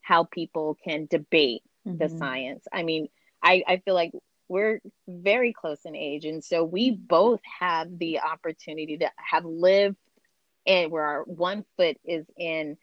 [0.03, 2.19] how people can debate the Mhm.
[2.19, 2.67] science.
[2.73, 3.09] I mean,
[3.43, 4.13] I, I feel like
[4.53, 6.27] we're very close in age.
[6.27, 9.97] And so we both have the opportunity to have lived
[10.67, 12.77] and where our one foot is in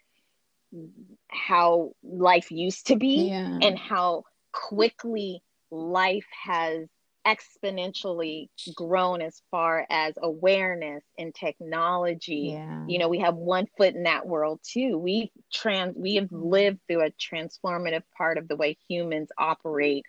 [1.28, 3.60] how life used to be Yeah.
[3.62, 6.88] and how quickly life has
[7.28, 12.86] exponentially grown as far as awareness and technology Yeah.
[12.88, 16.80] you know we have one foot in that world too we trans we have lived
[16.88, 20.06] through a transformative part of the way humans operate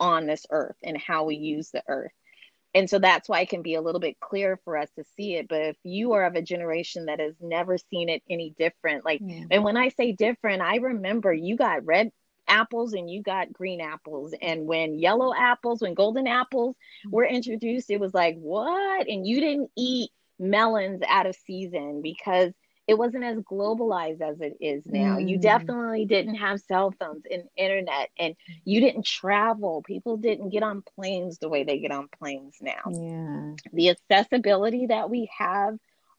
[0.00, 2.12] on this earth and how we use the earth
[2.74, 5.34] and so that's why it can be a little bit clearer for us to see
[5.34, 9.04] it but if you are of a generation that has never seen it any different
[9.04, 9.44] like Yeah.
[9.50, 12.10] and when I say different, I remember you got red
[12.48, 14.34] apples and you got green apples.
[14.40, 17.10] And when yellow apples, when golden apples mm-hmm.
[17.14, 19.08] were introduced, it was like, what?
[19.08, 22.52] And you didn't eat melons out of season because
[22.92, 25.18] it wasn't as globalized as it is now.
[25.18, 25.74] You Mm.
[25.76, 29.82] definitely didn't have cell phones and internet, and you didn't travel.
[29.86, 33.56] People didn't get on planes the way they get on planes now Yeah.
[33.72, 35.78] the accessibility that we have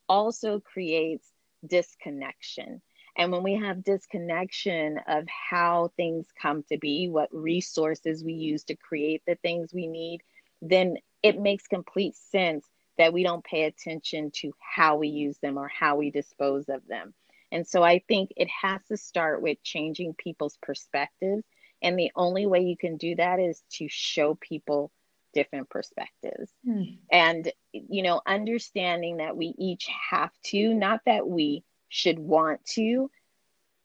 [0.10, 1.32] also creates
[1.66, 2.82] disconnection
[3.18, 8.64] And when we have disconnection of how things come to be, what resources we use
[8.66, 10.22] to create the things we need,
[10.62, 15.58] then it makes complete sense that we don't pay attention to how we use them
[15.58, 17.14] or how we dispose of them.
[17.52, 21.44] And so I think it has to start with changing people's perspectives.
[21.82, 24.92] And the only way you can do that is to show people
[25.34, 26.52] different perspectives.
[26.66, 26.84] Hmm.
[27.12, 33.10] And, you know, understanding that we each have to, not that we should want to,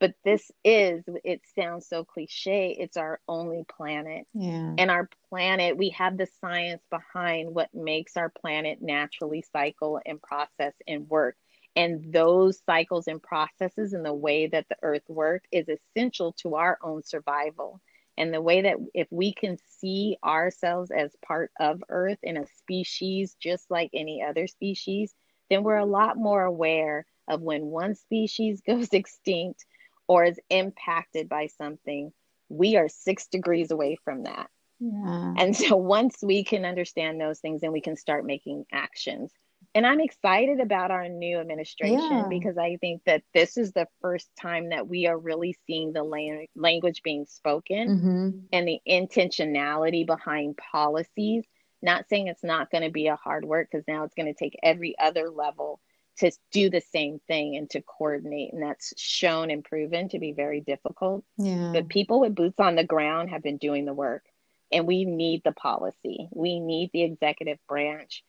[0.01, 4.27] but this is it sounds so cliche it's our only planet.
[4.35, 4.75] Yeah.
[4.79, 10.21] and our planet we have the science behind what makes our planet naturally cycle and
[10.23, 11.37] process and work.
[11.77, 16.57] And those cycles and processes and the way that the earth works is essential to
[16.57, 17.81] our own survival.
[18.17, 22.47] And the way that if we can see ourselves as part of earth in a
[22.59, 25.15] species just like any other species
[25.51, 29.65] then we're a lot more aware of when one species goes extinct
[30.09, 32.13] or is impacted by something,
[32.49, 34.49] we are six degrees away from that.
[34.81, 35.35] Yeah.
[35.37, 39.31] And so once we can understand those things, then we can start making actions.
[39.75, 42.27] And I'm excited about our new administration yeah.
[42.29, 46.03] because I think that this is the first time that we are really seeing the
[46.03, 48.39] la- language being spoken mm-hmm.
[48.53, 51.45] and the intentionality behind policies.
[51.83, 54.39] Not saying it's not going to be a hard work because now it's going to
[54.39, 55.81] take every other level
[56.19, 60.33] to do the same thing and to coordinate and that's shown and proven to be
[60.33, 61.25] very difficult.
[61.37, 61.71] Yeah.
[61.73, 64.25] But people with boots on the ground have been doing the work
[64.73, 66.29] and we need the policy.
[66.33, 68.25] We need the executive branch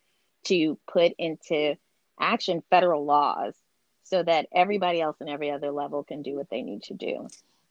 [0.46, 1.76] to put into
[2.20, 3.54] action federal laws
[4.04, 7.28] so that everybody else in every other level can do what they need to do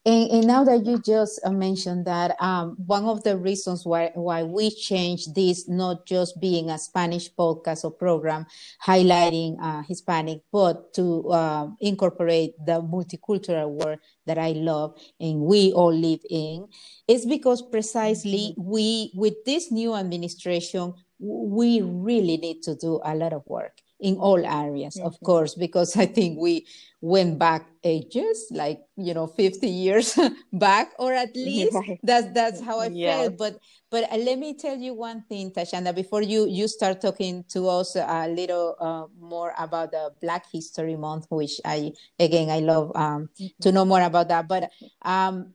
[0.08, 4.10] and, and, now that you just uh, mentioned that, um, one of the reasons why,
[4.14, 8.46] why we changed this, not just being a Spanish podcast or program
[8.82, 15.72] highlighting uh, Hispanic, but to uh, incorporate the multicultural world that I love and we
[15.72, 16.68] all live in,
[17.06, 18.70] is because precisely mm-hmm.
[18.70, 24.16] we, with this new administration, we really need to do a lot of work in
[24.16, 25.06] all areas mm-hmm.
[25.06, 26.66] of course because i think we
[27.00, 30.18] went back ages like you know 50 years
[30.52, 31.98] back or at least right.
[32.02, 33.16] that's that's how i yes.
[33.16, 33.58] felt but
[33.90, 37.68] but uh, let me tell you one thing tashanda before you you start talking to
[37.68, 42.90] us a little uh, more about the black history month which i again i love
[42.94, 43.46] um, mm-hmm.
[43.60, 44.70] to know more about that but
[45.02, 45.52] um,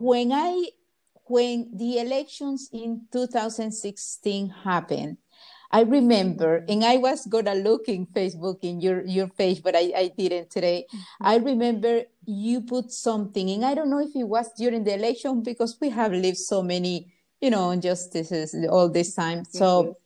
[0.00, 0.64] when i
[1.28, 5.18] when the elections in 2016 happened
[5.70, 9.92] I remember, and I was gonna look in Facebook in your your page, but I,
[9.96, 10.86] I didn't today.
[10.88, 11.26] Mm-hmm.
[11.26, 15.42] I remember you put something, and I don't know if it was during the election
[15.42, 19.44] because we have lived so many, you know, injustices all this time.
[19.44, 19.96] So,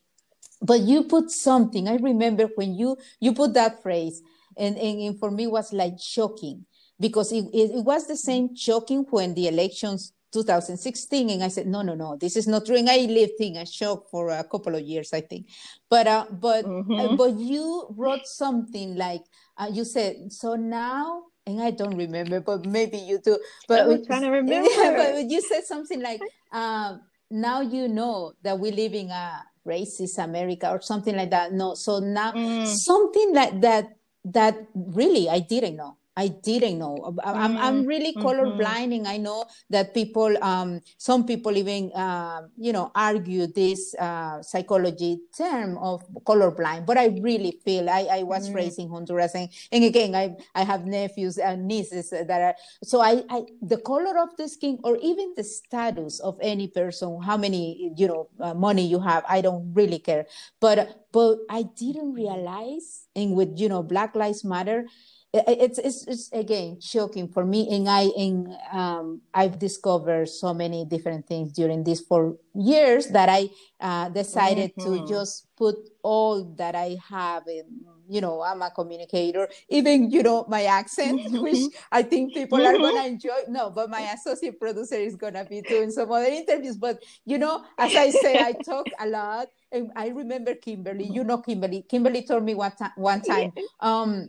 [0.62, 1.88] but you put something.
[1.88, 4.22] I remember when you you put that phrase,
[4.56, 6.64] and and, and for me was like shocking
[6.98, 11.66] because it, it, it was the same shocking when the elections 2016 and i said
[11.66, 12.76] no no no this is not true.
[12.76, 15.48] And i lived in a shock for a couple of years i think.
[15.88, 16.92] But uh, but mm-hmm.
[16.92, 19.22] uh, but you wrote something like
[19.58, 23.38] uh, you said so now and i don't remember but maybe you do.
[23.66, 24.68] But i'm trying to remember.
[24.70, 26.20] yeah, but you said something like
[26.52, 31.52] um, now you know that we live in a racist america or something like that.
[31.52, 32.66] No so now mm.
[32.66, 37.16] something like that that really i didn't know I didn't know.
[37.24, 37.92] I'm, I'm mm-hmm.
[37.92, 39.14] really colorblind, mm-hmm.
[39.14, 45.12] I know that people, um, some people even, uh, you know, argue this uh, psychology
[45.32, 46.84] term of colorblind.
[46.84, 48.60] But I really feel I, I was mm-hmm.
[48.60, 52.56] raised in Honduras, and, and again, I, I have nephews and nieces that are.
[52.84, 57.22] So I, I, the color of the skin, or even the status of any person,
[57.22, 60.26] how many, you know, uh, money you have, I don't really care.
[60.60, 64.84] But but I didn't realize, and with you know, Black Lives Matter
[65.32, 70.84] it's, it's, it's again shocking for me and i and um, i've discovered so many
[70.84, 73.48] different things during these four years that i
[73.80, 75.04] uh, decided mm-hmm.
[75.04, 77.64] to just put all that i have in
[78.08, 81.42] you know i'm a communicator even you know my accent mm-hmm.
[81.42, 83.14] which i think people are gonna mm-hmm.
[83.14, 87.38] enjoy no but my associate producer is gonna be doing some other interviews but you
[87.38, 91.82] know as i say i talk a lot and i remember kimberly you know kimberly
[91.88, 94.28] kimberly told me one, time one time um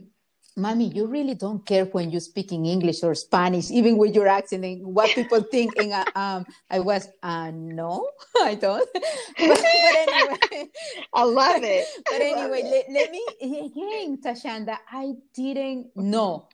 [0.56, 4.28] Mommy, you really don't care when you speak in English or Spanish, even with your
[4.28, 5.72] accent and what people think.
[5.76, 8.08] And uh, um, I was, uh, no,
[8.42, 8.88] I don't.
[8.94, 9.04] but,
[9.38, 10.70] but, anyway,
[11.14, 11.86] I love it.
[12.04, 16.48] But anyway, let, let, me again, Tashanda, I didn't know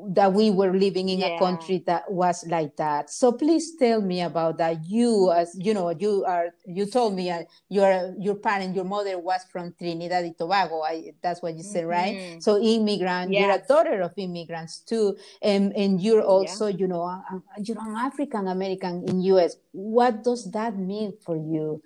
[0.00, 1.34] that we were living in Yeah.
[1.34, 3.10] a country that was like that.
[3.10, 4.84] So please tell me about that.
[4.86, 6.54] You, as you know, you are.
[6.66, 10.82] You told me uh, your your parent, your mother was from Trinidad and Tobago.
[10.82, 12.14] I, that's what you said, right?
[12.14, 12.42] Mhm.
[12.42, 13.32] So immigrant.
[13.32, 17.80] You're a daughter of immigrants too, and and you're also, you know, a- a- you're
[17.80, 19.56] an African American in U.S.
[19.72, 21.82] What does that mean for you?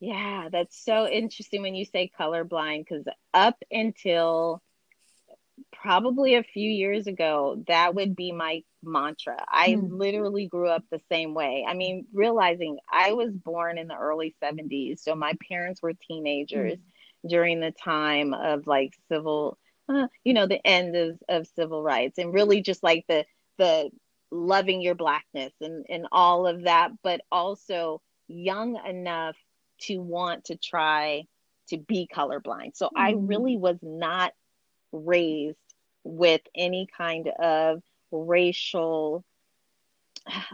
[0.00, 3.04] Yeah, that's so interesting when you say colorblind because
[3.34, 4.62] up until
[5.82, 9.36] probably a few years ago, that would be my mantra.
[9.48, 9.88] I Hmm.
[9.88, 11.64] literally grew up the same way.
[11.68, 16.78] I mean, realizing I was born in the early 70s, so my parents were teenagers
[17.26, 19.58] during the time of like civil,
[19.88, 23.24] uh, you know, the end of, of civil rights and really just like the
[23.58, 23.90] the
[24.30, 29.36] loving your blackness and and all of that, but also young enough
[29.82, 31.24] to want to try
[31.68, 32.76] to be colorblind.
[32.76, 33.18] So I Mm.
[33.18, 34.32] really was not
[34.92, 35.58] raised
[36.04, 39.24] with any kind of racial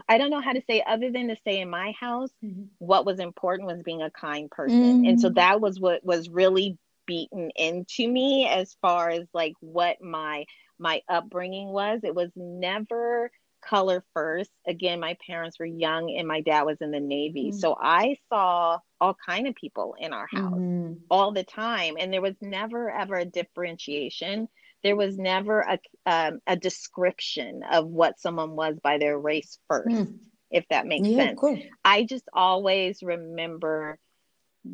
[0.07, 2.31] I don't know how to say other than to say in my house
[2.79, 4.99] what was important was being a kind person.
[5.03, 5.35] And so Mm.
[5.35, 10.45] that was what was really beaten into me as far as like what my
[10.79, 12.01] my upbringing was.
[12.03, 13.31] It was never
[13.61, 14.51] color first.
[14.67, 17.51] Again, my parents were young and my dad was in the Navy.
[17.51, 17.53] Mm.
[17.53, 21.01] So I saw all kind of people in our house Mhm.
[21.09, 24.47] all the time and there was never ever a differentiation
[24.83, 30.03] there was never a um, a description of what someone was by their race first
[30.03, 30.19] Mm.
[30.51, 31.41] if that makes Yeah, sense.
[31.83, 33.97] i just always remember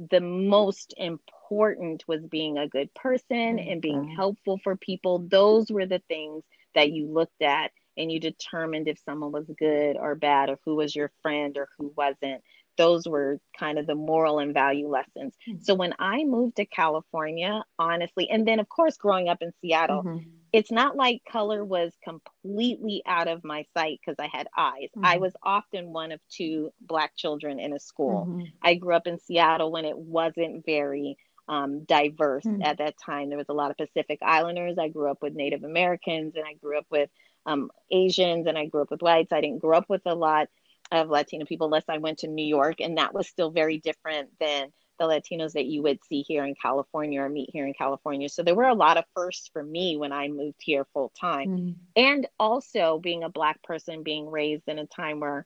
[0.10, 5.20] the most important was being a good person and being helpful for people.
[5.30, 6.44] Those were the things
[6.76, 10.76] that you looked at and you determined if someone was good or bad or who
[10.76, 12.42] was your friend or who wasn't
[12.78, 17.64] those were kind of the moral and value lessons so when I moved to California,
[17.80, 20.26] honestly, and then of course growing up in Seattle, Mhm.
[20.52, 24.90] it's not like color was completely out of my sight because I had eyes.
[25.02, 25.20] I Mhm.
[25.20, 28.30] was often one of two black children in a school.
[28.30, 28.52] Mhm.
[28.62, 31.18] I grew up in Seattle when it wasn't very
[31.50, 32.64] um, diverse Mm.
[32.64, 33.28] at that time.
[33.28, 34.78] There was a lot of Pacific Islanders.
[34.78, 37.10] I grew up with Native Americans and I grew up with
[37.46, 39.34] um, Asians and I grew up with whites.
[39.34, 40.48] I didn't grow up with a lot
[40.94, 44.30] of Latino people unless I went to New York, and that was still very different
[44.40, 48.30] than the Latinos that you would see here in California or meet here in California.
[48.30, 51.50] So there were a lot of firsts for me when I moved here full time.
[51.50, 51.76] Mhm.
[51.96, 55.46] And also being a Black person, being raised in a time where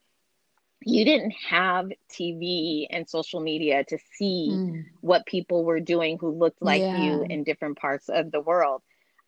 [0.81, 4.85] you didn't have TV and social media to see Mm.
[5.01, 8.83] what people were doing who looked like you in different parts of the world.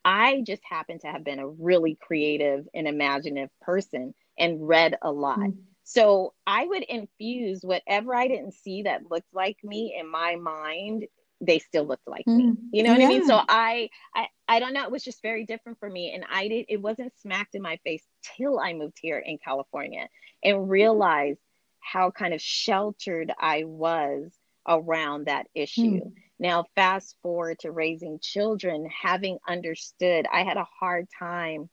[0.06, 5.12] I just happened to have been a really creative and imaginative person and read a
[5.12, 5.40] lot.
[5.40, 5.58] Mm.
[5.90, 11.08] So I would infuse whatever I didn't see that looked like me in my mind,
[11.42, 12.44] they still looked like me.
[12.44, 12.58] Mm.
[12.72, 13.26] You know what I mean?
[13.26, 16.14] So I, I I don't know, it was just very different for me.
[16.14, 18.04] And I did it wasn't smacked in my face
[18.38, 20.08] till I moved here in California
[20.44, 21.40] and realized
[21.80, 24.32] how kind of sheltered I was
[24.68, 26.02] around that issue.
[26.02, 26.14] Mm.
[26.38, 31.68] Now, fast forward to raising children, having understood, I had a hard time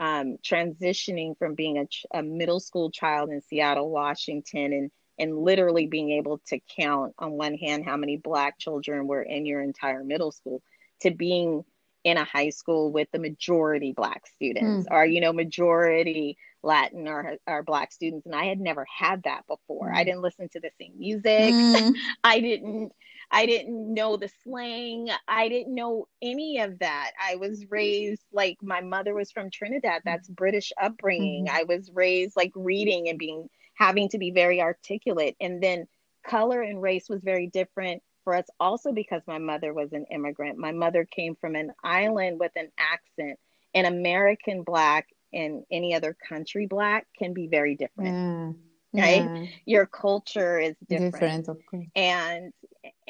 [0.00, 5.38] um, transitioning from being a, ch- a middle school child in Seattle, Washington, and and
[5.38, 9.60] literally being able to count on one hand how many black children were in your
[9.62, 10.62] entire middle school
[11.02, 11.64] to being
[12.04, 17.36] in a high school with the majority black students or you know majority latin or,
[17.46, 20.06] or black students and i had never had that before i Mm.
[20.06, 21.94] didn't listen to the same music Mm.
[22.24, 22.92] I didn't
[23.30, 25.08] I didn't know the slang.
[25.28, 27.12] I didn't know any of that.
[27.20, 30.02] I was raised like my mother was from Trinidad.
[30.04, 31.46] That's British upbringing.
[31.46, 31.50] Mhm.
[31.50, 35.36] I was raised like reading and being having to be very articulate.
[35.40, 35.86] And then
[36.22, 40.58] color and race was very different for us also because my mother was an immigrant.
[40.58, 43.38] My mother came from an island with an accent.
[43.72, 48.56] An American black and any other country black can be very different.
[48.92, 49.02] Yeah.
[49.02, 49.22] Right?
[49.22, 49.46] Yeah.
[49.64, 52.52] Your culture is different Different, and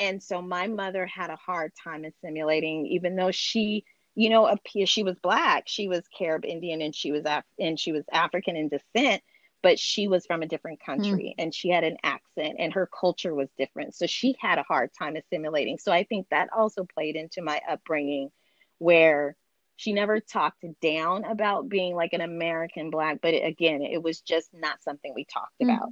[0.00, 3.84] and so my mother had a hard time assimilating even though she
[4.16, 7.78] you know appear she was black she was carib indian and she was Af- and
[7.78, 9.22] she was african in descent
[9.62, 13.34] but she was from a different country and she had an accent and her culture
[13.34, 13.94] was different.
[13.94, 17.60] So she had a hard time assimilating so i think that also played into my
[17.68, 18.30] upbringing
[18.78, 19.36] where
[19.76, 24.20] she never talked down about being like an american black but it, again it was
[24.20, 25.74] just not something we talked Mm.
[25.74, 25.90] about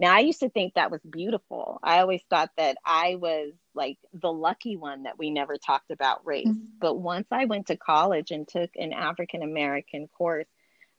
[0.00, 1.78] now, I used to think that was beautiful.
[1.82, 6.26] I always thought that I was like the lucky one that we never talked about
[6.26, 6.48] race.
[6.48, 6.68] Mhm.
[6.80, 10.48] But once I went to college and took an African American course,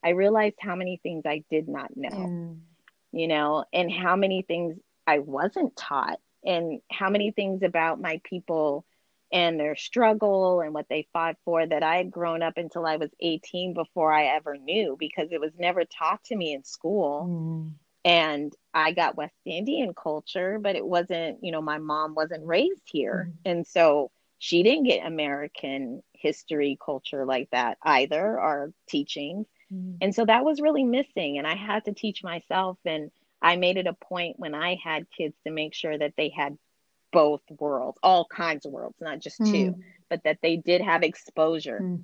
[0.04, 2.08] I realized how many things I did not know,
[3.12, 3.20] Yeah.
[3.20, 8.20] you know, and how many things I wasn't taught, and how many things about my
[8.22, 8.84] people
[9.32, 12.98] and their struggle and what they fought for that I had grown up until I
[12.98, 17.26] was 18 before I ever knew because it was never taught to me in school.
[17.28, 17.72] Mm.
[18.04, 22.82] And I got West Indian culture, but it wasn't, you know, my mom wasn't raised
[22.84, 23.30] here.
[23.30, 23.50] Mm.
[23.50, 29.46] And so she didn't get American history culture like that either, or teachings.
[29.72, 29.98] Mm.
[30.00, 31.38] And so that was really missing.
[31.38, 32.76] And I had to teach myself.
[32.84, 36.28] And I made it a point when I had kids to make sure that they
[36.28, 36.58] had
[37.12, 39.52] both worlds, all kinds of worlds, not just mm.
[39.52, 39.74] two,
[40.08, 41.78] but that they did have exposure.
[41.80, 42.02] Mm.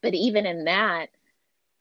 [0.00, 1.08] But even in that,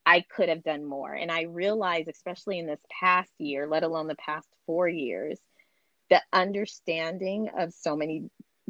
[0.07, 1.13] I could have done more.
[1.13, 5.37] And I realized, especially in this past year, let alone the past four years,
[6.09, 8.29] the understanding of so many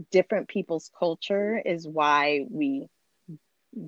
[0.10, 2.88] different people's culture is why we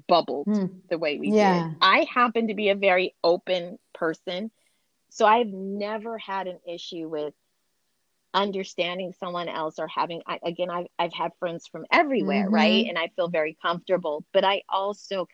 [0.08, 0.70] bubbled mm.
[0.92, 1.70] the way we yeah.
[1.70, 1.78] did.
[1.82, 4.52] I happen to be a very open person.
[5.10, 7.34] So I've never had an issue with
[8.32, 12.54] understanding someone else or having I, again I've, I've had friends from everywhere mm-hmm.
[12.54, 15.26] right and i feel very comfortable but i also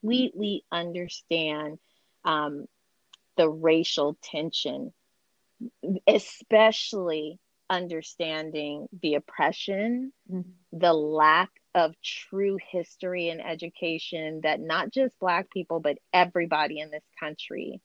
[0.00, 1.78] completely understand
[2.24, 2.66] um,
[3.36, 4.92] the racial tension
[6.06, 7.38] especially
[7.68, 10.48] understanding the oppression mm-hmm.
[10.72, 16.90] the lack of true history and education that not just black people but everybody in
[16.90, 17.80] this country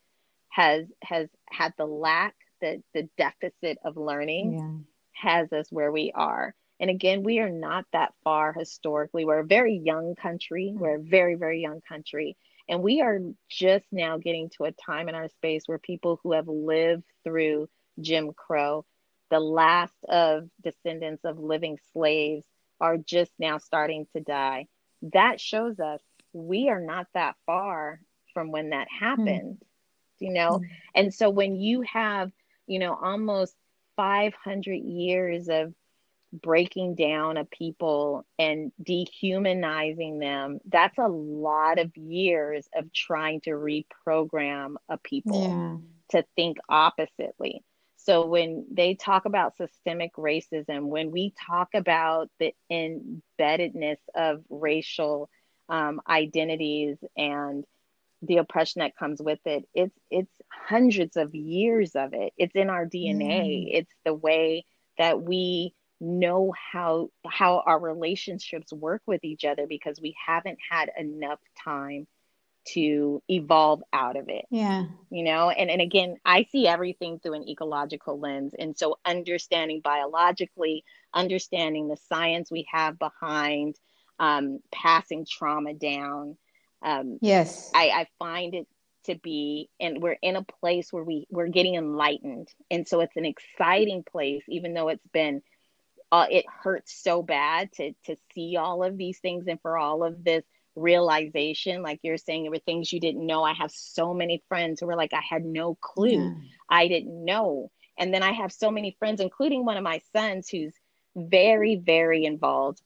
[0.49, 5.29] has has had the lack the the deficit of learning yeah.
[5.29, 6.55] has us where we are.
[6.79, 9.25] And again, we are not that far historically.
[9.25, 10.71] We're a very young country.
[10.71, 10.81] Mm-hmm.
[10.81, 12.35] We're a very, very young country.
[12.67, 13.19] And we are
[13.49, 17.69] just now getting to a time in our space where people who have lived through
[17.99, 18.85] Jim Crow,
[19.29, 22.45] the last of descendants of living slaves,
[22.79, 24.67] are just now starting to die.
[25.13, 26.01] That shows us
[26.31, 27.99] we are not that far
[28.33, 29.05] from when that hmm.
[29.05, 30.25] happened, mm-hmm.
[30.25, 30.51] you know?
[30.51, 30.65] Mm-hmm.
[30.95, 32.31] And so when you have
[32.67, 33.55] you know, almost
[33.95, 35.73] 500 years of
[36.41, 43.51] breaking down a people and dehumanizing them that's a lot of years of trying to
[43.51, 45.43] reprogram a people
[46.11, 46.19] yeah.
[46.19, 47.63] to think oppositely
[47.97, 55.29] so when they talk about systemic racism when we talk about the embeddedness of racial
[55.69, 57.63] um, identities and
[58.23, 62.71] the oppression that comes with it it's it's hundreds of years of it it's in
[62.71, 63.69] our dna mm.
[63.71, 64.65] it's the way
[64.97, 70.91] that we know how how our relationships work with each other because we haven't had
[70.97, 72.07] enough time
[72.65, 74.45] to evolve out of it.
[74.49, 74.85] Yeah.
[75.09, 78.53] You know and and again i see everything through an ecological lens.
[78.57, 80.83] And so understanding biologically
[81.13, 83.75] understanding the science we have behind
[84.19, 86.37] um, passing trauma down
[86.83, 88.67] um, yes, I, I find it
[89.05, 93.15] to be, and we're in a place where we we're getting enlightened, and so it's
[93.15, 95.41] an exciting place, even though it's been.
[96.13, 100.03] Uh, it hurts so bad to to see all of these things and for all
[100.03, 100.43] of this
[100.75, 104.79] realization like you're saying there were things you didn't know i have so many friends
[104.79, 106.33] who were like i had no clue yeah.
[106.69, 110.47] i didn't know and then i have so many friends including one of my sons
[110.47, 110.73] who's
[111.15, 112.79] very very involved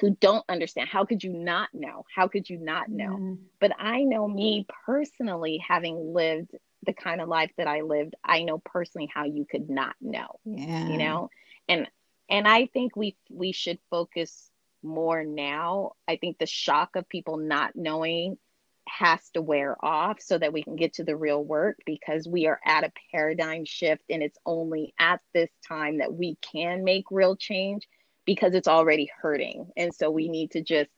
[0.00, 0.88] who don't understand.
[0.88, 2.04] How could you not know?
[2.14, 3.36] How could you not know?
[3.60, 6.52] But I know me personally, having lived
[6.84, 10.40] the kind of life that I lived, I know personally how you could not know.
[10.44, 10.88] Yeah.
[10.88, 11.30] You know?
[11.68, 11.86] And
[12.28, 14.50] and I think we we should focus
[14.82, 15.92] more now.
[16.08, 18.38] I think the shock of people not knowing
[18.88, 22.46] has to wear off so that we can get to the real work because we
[22.46, 27.04] are at a paradigm shift and it's only at this time that we can make
[27.10, 27.86] real change
[28.26, 29.70] because it's already hurting.
[29.76, 30.90] And so we need to just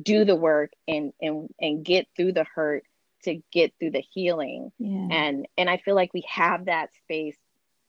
[0.00, 2.84] do the work and and and get through the hurt
[3.24, 4.70] to get through the healing.
[4.78, 5.08] Yeah.
[5.10, 7.36] And and I feel like we have that space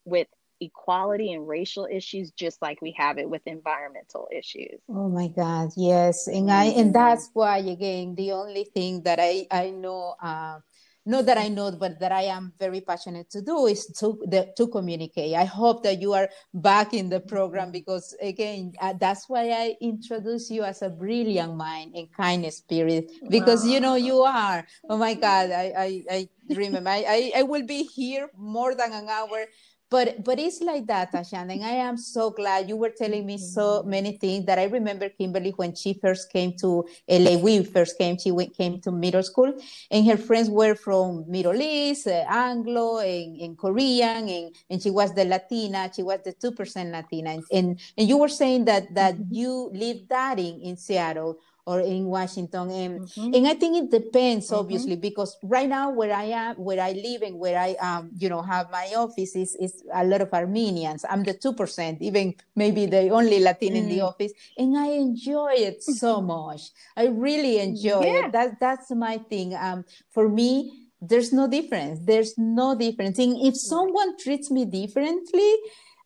[0.06, 0.28] with
[0.62, 5.70] equality and racial issues just like we have it with environmental issues oh my god
[5.78, 6.92] yes and i and mm-hmm.
[6.92, 10.60] that's why again the only thing that i i know uh,
[11.10, 14.54] not that I know, but that I am very passionate to do is to the,
[14.58, 15.34] to communicate.
[15.34, 19.76] I hope that you are back in the program because again, uh, that's why I
[19.82, 23.72] introduce you as a brilliant mind and kind spirit because wow.
[23.72, 24.66] you know you are.
[24.88, 28.94] Oh my God, I I, I remember I, I I will be here more than
[28.94, 29.46] an hour
[29.90, 33.38] but but it's like that Tashan, and i am so glad you were telling me
[33.38, 33.90] so mm-hmm.
[33.90, 38.18] many things that i remember kimberly when she first came to la we first came
[38.18, 39.54] she went, came to middle school
[39.92, 44.90] and her friends were from middle east uh, anglo and, and korean and, and she
[44.90, 48.94] was the latina she was the 2% latina and, and, and you were saying that
[48.94, 49.34] that mm-hmm.
[49.34, 52.72] you lived that in in seattle or in Washington.
[52.72, 53.32] And, mm-hmm.
[53.36, 54.56] and I think it depends, mm-hmm.
[54.56, 55.02] obviously, mm-hmm.
[55.02, 58.42] because right now where I am, where I live and where I, um, you know,
[58.42, 61.06] have my office is, is a lot of Armenians.
[61.08, 63.78] I'm the 2%, even maybe the only Latin mm-hmm.
[63.78, 64.08] in the mm.
[64.10, 64.34] office.
[64.58, 66.28] And I enjoy it so mm-hmm.
[66.28, 66.62] much.
[66.98, 68.26] I really enjoy yeah.
[68.26, 68.32] it.
[68.32, 69.54] That, that's my thing.
[69.54, 72.00] Um, for me, there's no difference.
[72.04, 73.20] There's no difference.
[73.20, 75.54] And if someone treats me differently,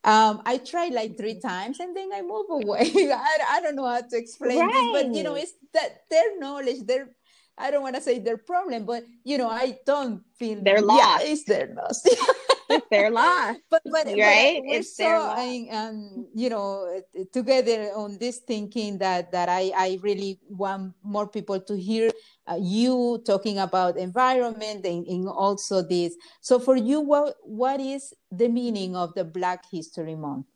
[0.04, 2.91] um, I tried like three times and then I move away.
[2.95, 4.72] I, I don't know how to explain right.
[4.72, 7.10] this, but you know, it's that their knowledge, their
[7.58, 11.24] I don't want to say their problem, but you know, I don't feel they're lost.
[11.24, 12.04] Yeah, it's their loss.
[12.74, 13.55] it's their loss.
[13.69, 15.39] But but right, but it's so, loss.
[15.71, 17.01] Um, you know,
[17.32, 22.11] together on this thinking that that I I really want more people to hear
[22.47, 26.15] uh, you talking about environment and, and also this.
[26.41, 30.47] So for you, what what is the meaning of the Black History Month?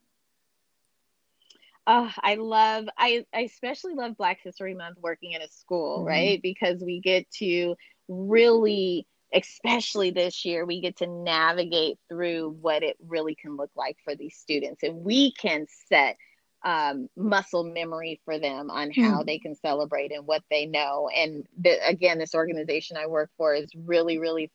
[1.90, 6.08] Oh, I love I, I especially love Black History Month working in a school, mm-hmm.
[6.08, 6.42] right?
[6.42, 7.76] Because we get to
[8.10, 13.98] really especially this year we get to navigate through what it really can look like
[14.04, 16.18] for these students and we can set
[16.64, 19.26] um, muscle memory for them on how mm.
[19.26, 21.10] they can celebrate and what they know.
[21.16, 24.52] And the, again, this organization I work for is really, really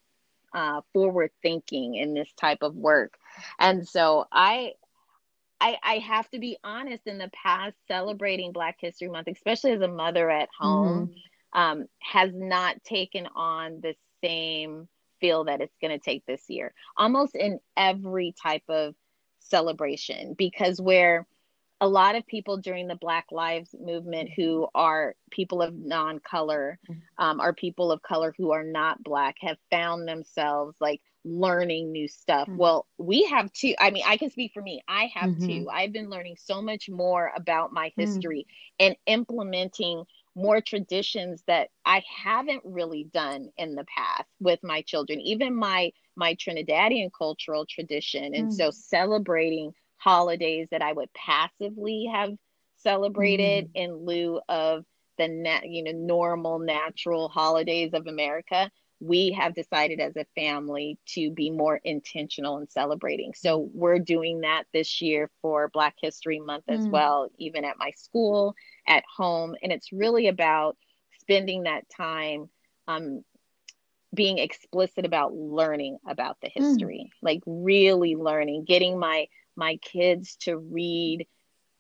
[0.53, 3.15] uh, forward thinking in this type of work.
[3.59, 4.73] And so I,
[5.61, 7.07] I, I have to be honest.
[7.07, 11.15] In the past, celebrating Black History Month, especially as a mother at home,
[11.55, 11.59] mm-hmm.
[11.59, 14.89] um, has not taken on the same
[15.21, 16.75] feel that it's going to take this year.
[16.97, 18.95] Almost in every type of
[19.41, 21.27] celebration, because where
[21.81, 26.79] a lot of people during the Black Lives Movement who are people of non color,
[26.89, 27.25] mm-hmm.
[27.25, 32.07] um, are people of color who are not Black, have found themselves like learning new
[32.07, 32.47] stuff.
[32.49, 32.59] Mm-hmm.
[32.59, 33.75] Well, we have too.
[33.81, 34.83] I mean, I can speak for me.
[34.87, 35.47] I have mm-hmm.
[35.47, 35.69] too.
[35.71, 37.93] I've been learning so much more about my mm.
[37.97, 38.47] history
[38.79, 40.05] and implementing
[40.35, 45.93] more traditions that I haven't really done in the past with my children, even my
[46.17, 48.35] my Trinidadian cultural tradition.
[48.35, 52.31] And so celebrating holidays that I would passively have
[52.77, 53.71] celebrated mm.
[53.75, 54.85] in lieu of
[55.19, 58.71] the na- you know normal natural holidays of America
[59.03, 63.33] we have decided as a family to be more intentional in celebrating.
[63.35, 66.91] So we're doing that this year for Black History Month as mm.
[66.91, 68.55] well, even at my school,
[68.87, 69.57] at home.
[69.61, 70.77] And it's really about
[71.21, 72.49] spending that time
[72.87, 73.25] um,
[74.15, 76.63] being explicit about learning about the mm.
[76.63, 77.17] history, mm.
[77.23, 79.27] like really learning, getting my
[79.57, 81.27] my kids to read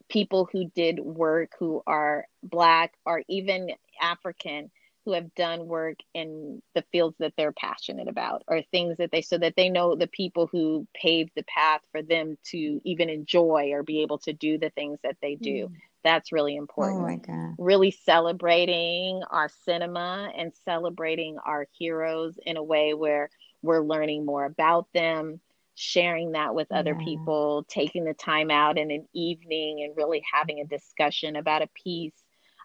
[0.09, 3.69] people who did work who are black or even
[4.01, 4.73] African
[5.05, 9.23] who have done work in the fields that they're passionate about or things that they
[9.23, 13.71] so that they know the people who paved the path for them to even enjoy
[13.73, 15.69] or be able to do the things that they do.
[15.69, 15.73] Mm.
[16.05, 17.01] That's really important.
[17.01, 17.55] Oh my God.
[17.59, 23.31] Really celebrating our cinema and celebrating our heroes in a way where
[23.63, 25.41] we're learning more about them
[25.75, 27.05] sharing that with other yeah.
[27.05, 31.69] people, taking the time out in an evening and really having a discussion about a
[31.69, 32.13] piece.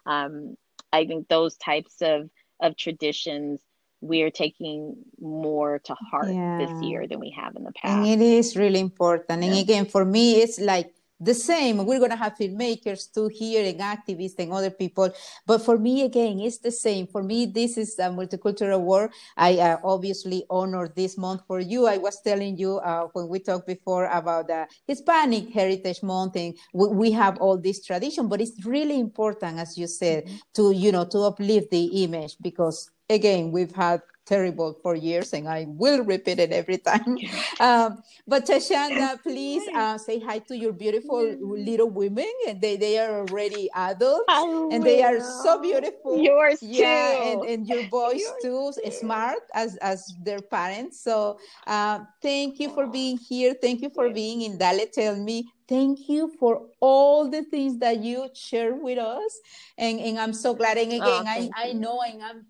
[0.06, 0.56] Um,
[0.92, 2.30] I think those types of,
[2.60, 3.60] of traditions
[4.00, 6.58] we're taking more to heart yeah.
[6.58, 7.98] this year than we have in the past.
[7.98, 9.42] And it is really important.
[9.44, 11.84] And again, for me, it's like the same.
[11.84, 15.10] We're going to have filmmakers too here and activists and other people.
[15.46, 17.06] But for me, again, it's the same.
[17.06, 19.10] For me, this is a multicultural war.
[19.36, 21.86] I uh, obviously honor this month for you.
[21.86, 26.54] I was telling you uh, when we talked before about the Hispanic Heritage Month, and
[26.72, 30.36] we, we, have all this tradition, but it's really important, as you said, mm-hmm.
[30.54, 35.48] to, you know, to uplift the image because again, we've had terrible for years, and
[35.48, 37.16] I will repeat it every time.
[37.60, 43.00] Um, but Tashanda, please uh, say hi to your beautiful little women, and they, they
[43.00, 44.30] are already adults,
[44.70, 46.22] and they are so beautiful.
[46.22, 47.22] Yours yeah, too.
[47.24, 51.02] and, and your boys Yours too, smart as as their parents.
[51.02, 53.54] So uh, thank you for being here.
[53.60, 54.86] Thank you for being in Dale.
[54.86, 59.38] Tell me thank you for all the things that you share with us
[59.76, 62.46] and, and i'm so glad and again oh, I, I know and i'm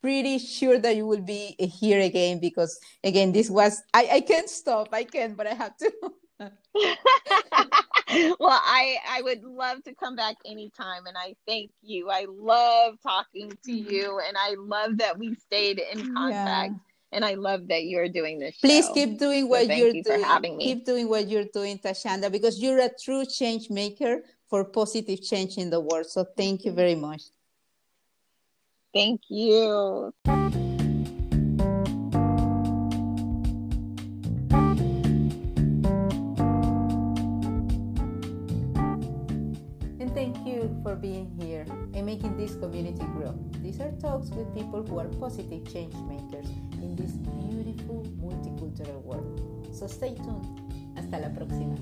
[0.00, 4.48] pretty sure that you will be here again because again this was i i can't
[4.48, 5.92] stop i can but i have to
[8.40, 12.94] well i i would love to come back anytime and i thank you i love
[13.02, 13.90] talking to mm-hmm.
[13.90, 16.78] you and i love that we stayed in contact yeah.
[17.12, 18.54] And I love that you're doing this.
[18.54, 18.68] Show.
[18.68, 20.60] Please keep doing what so you're you doing.
[20.60, 25.58] Keep doing what you're doing, Tashanda, because you're a true change maker for positive change
[25.58, 26.06] in the world.
[26.06, 27.22] So thank you very much.
[28.92, 30.12] Thank you.
[40.00, 41.64] And thank you for being here
[41.94, 43.38] and making this community grow.
[43.62, 46.50] These are talks with people who are positive change makers
[46.82, 49.68] in this beautiful multicultural world.
[49.72, 50.46] So stay tuned.
[50.96, 51.76] Hasta la próxima.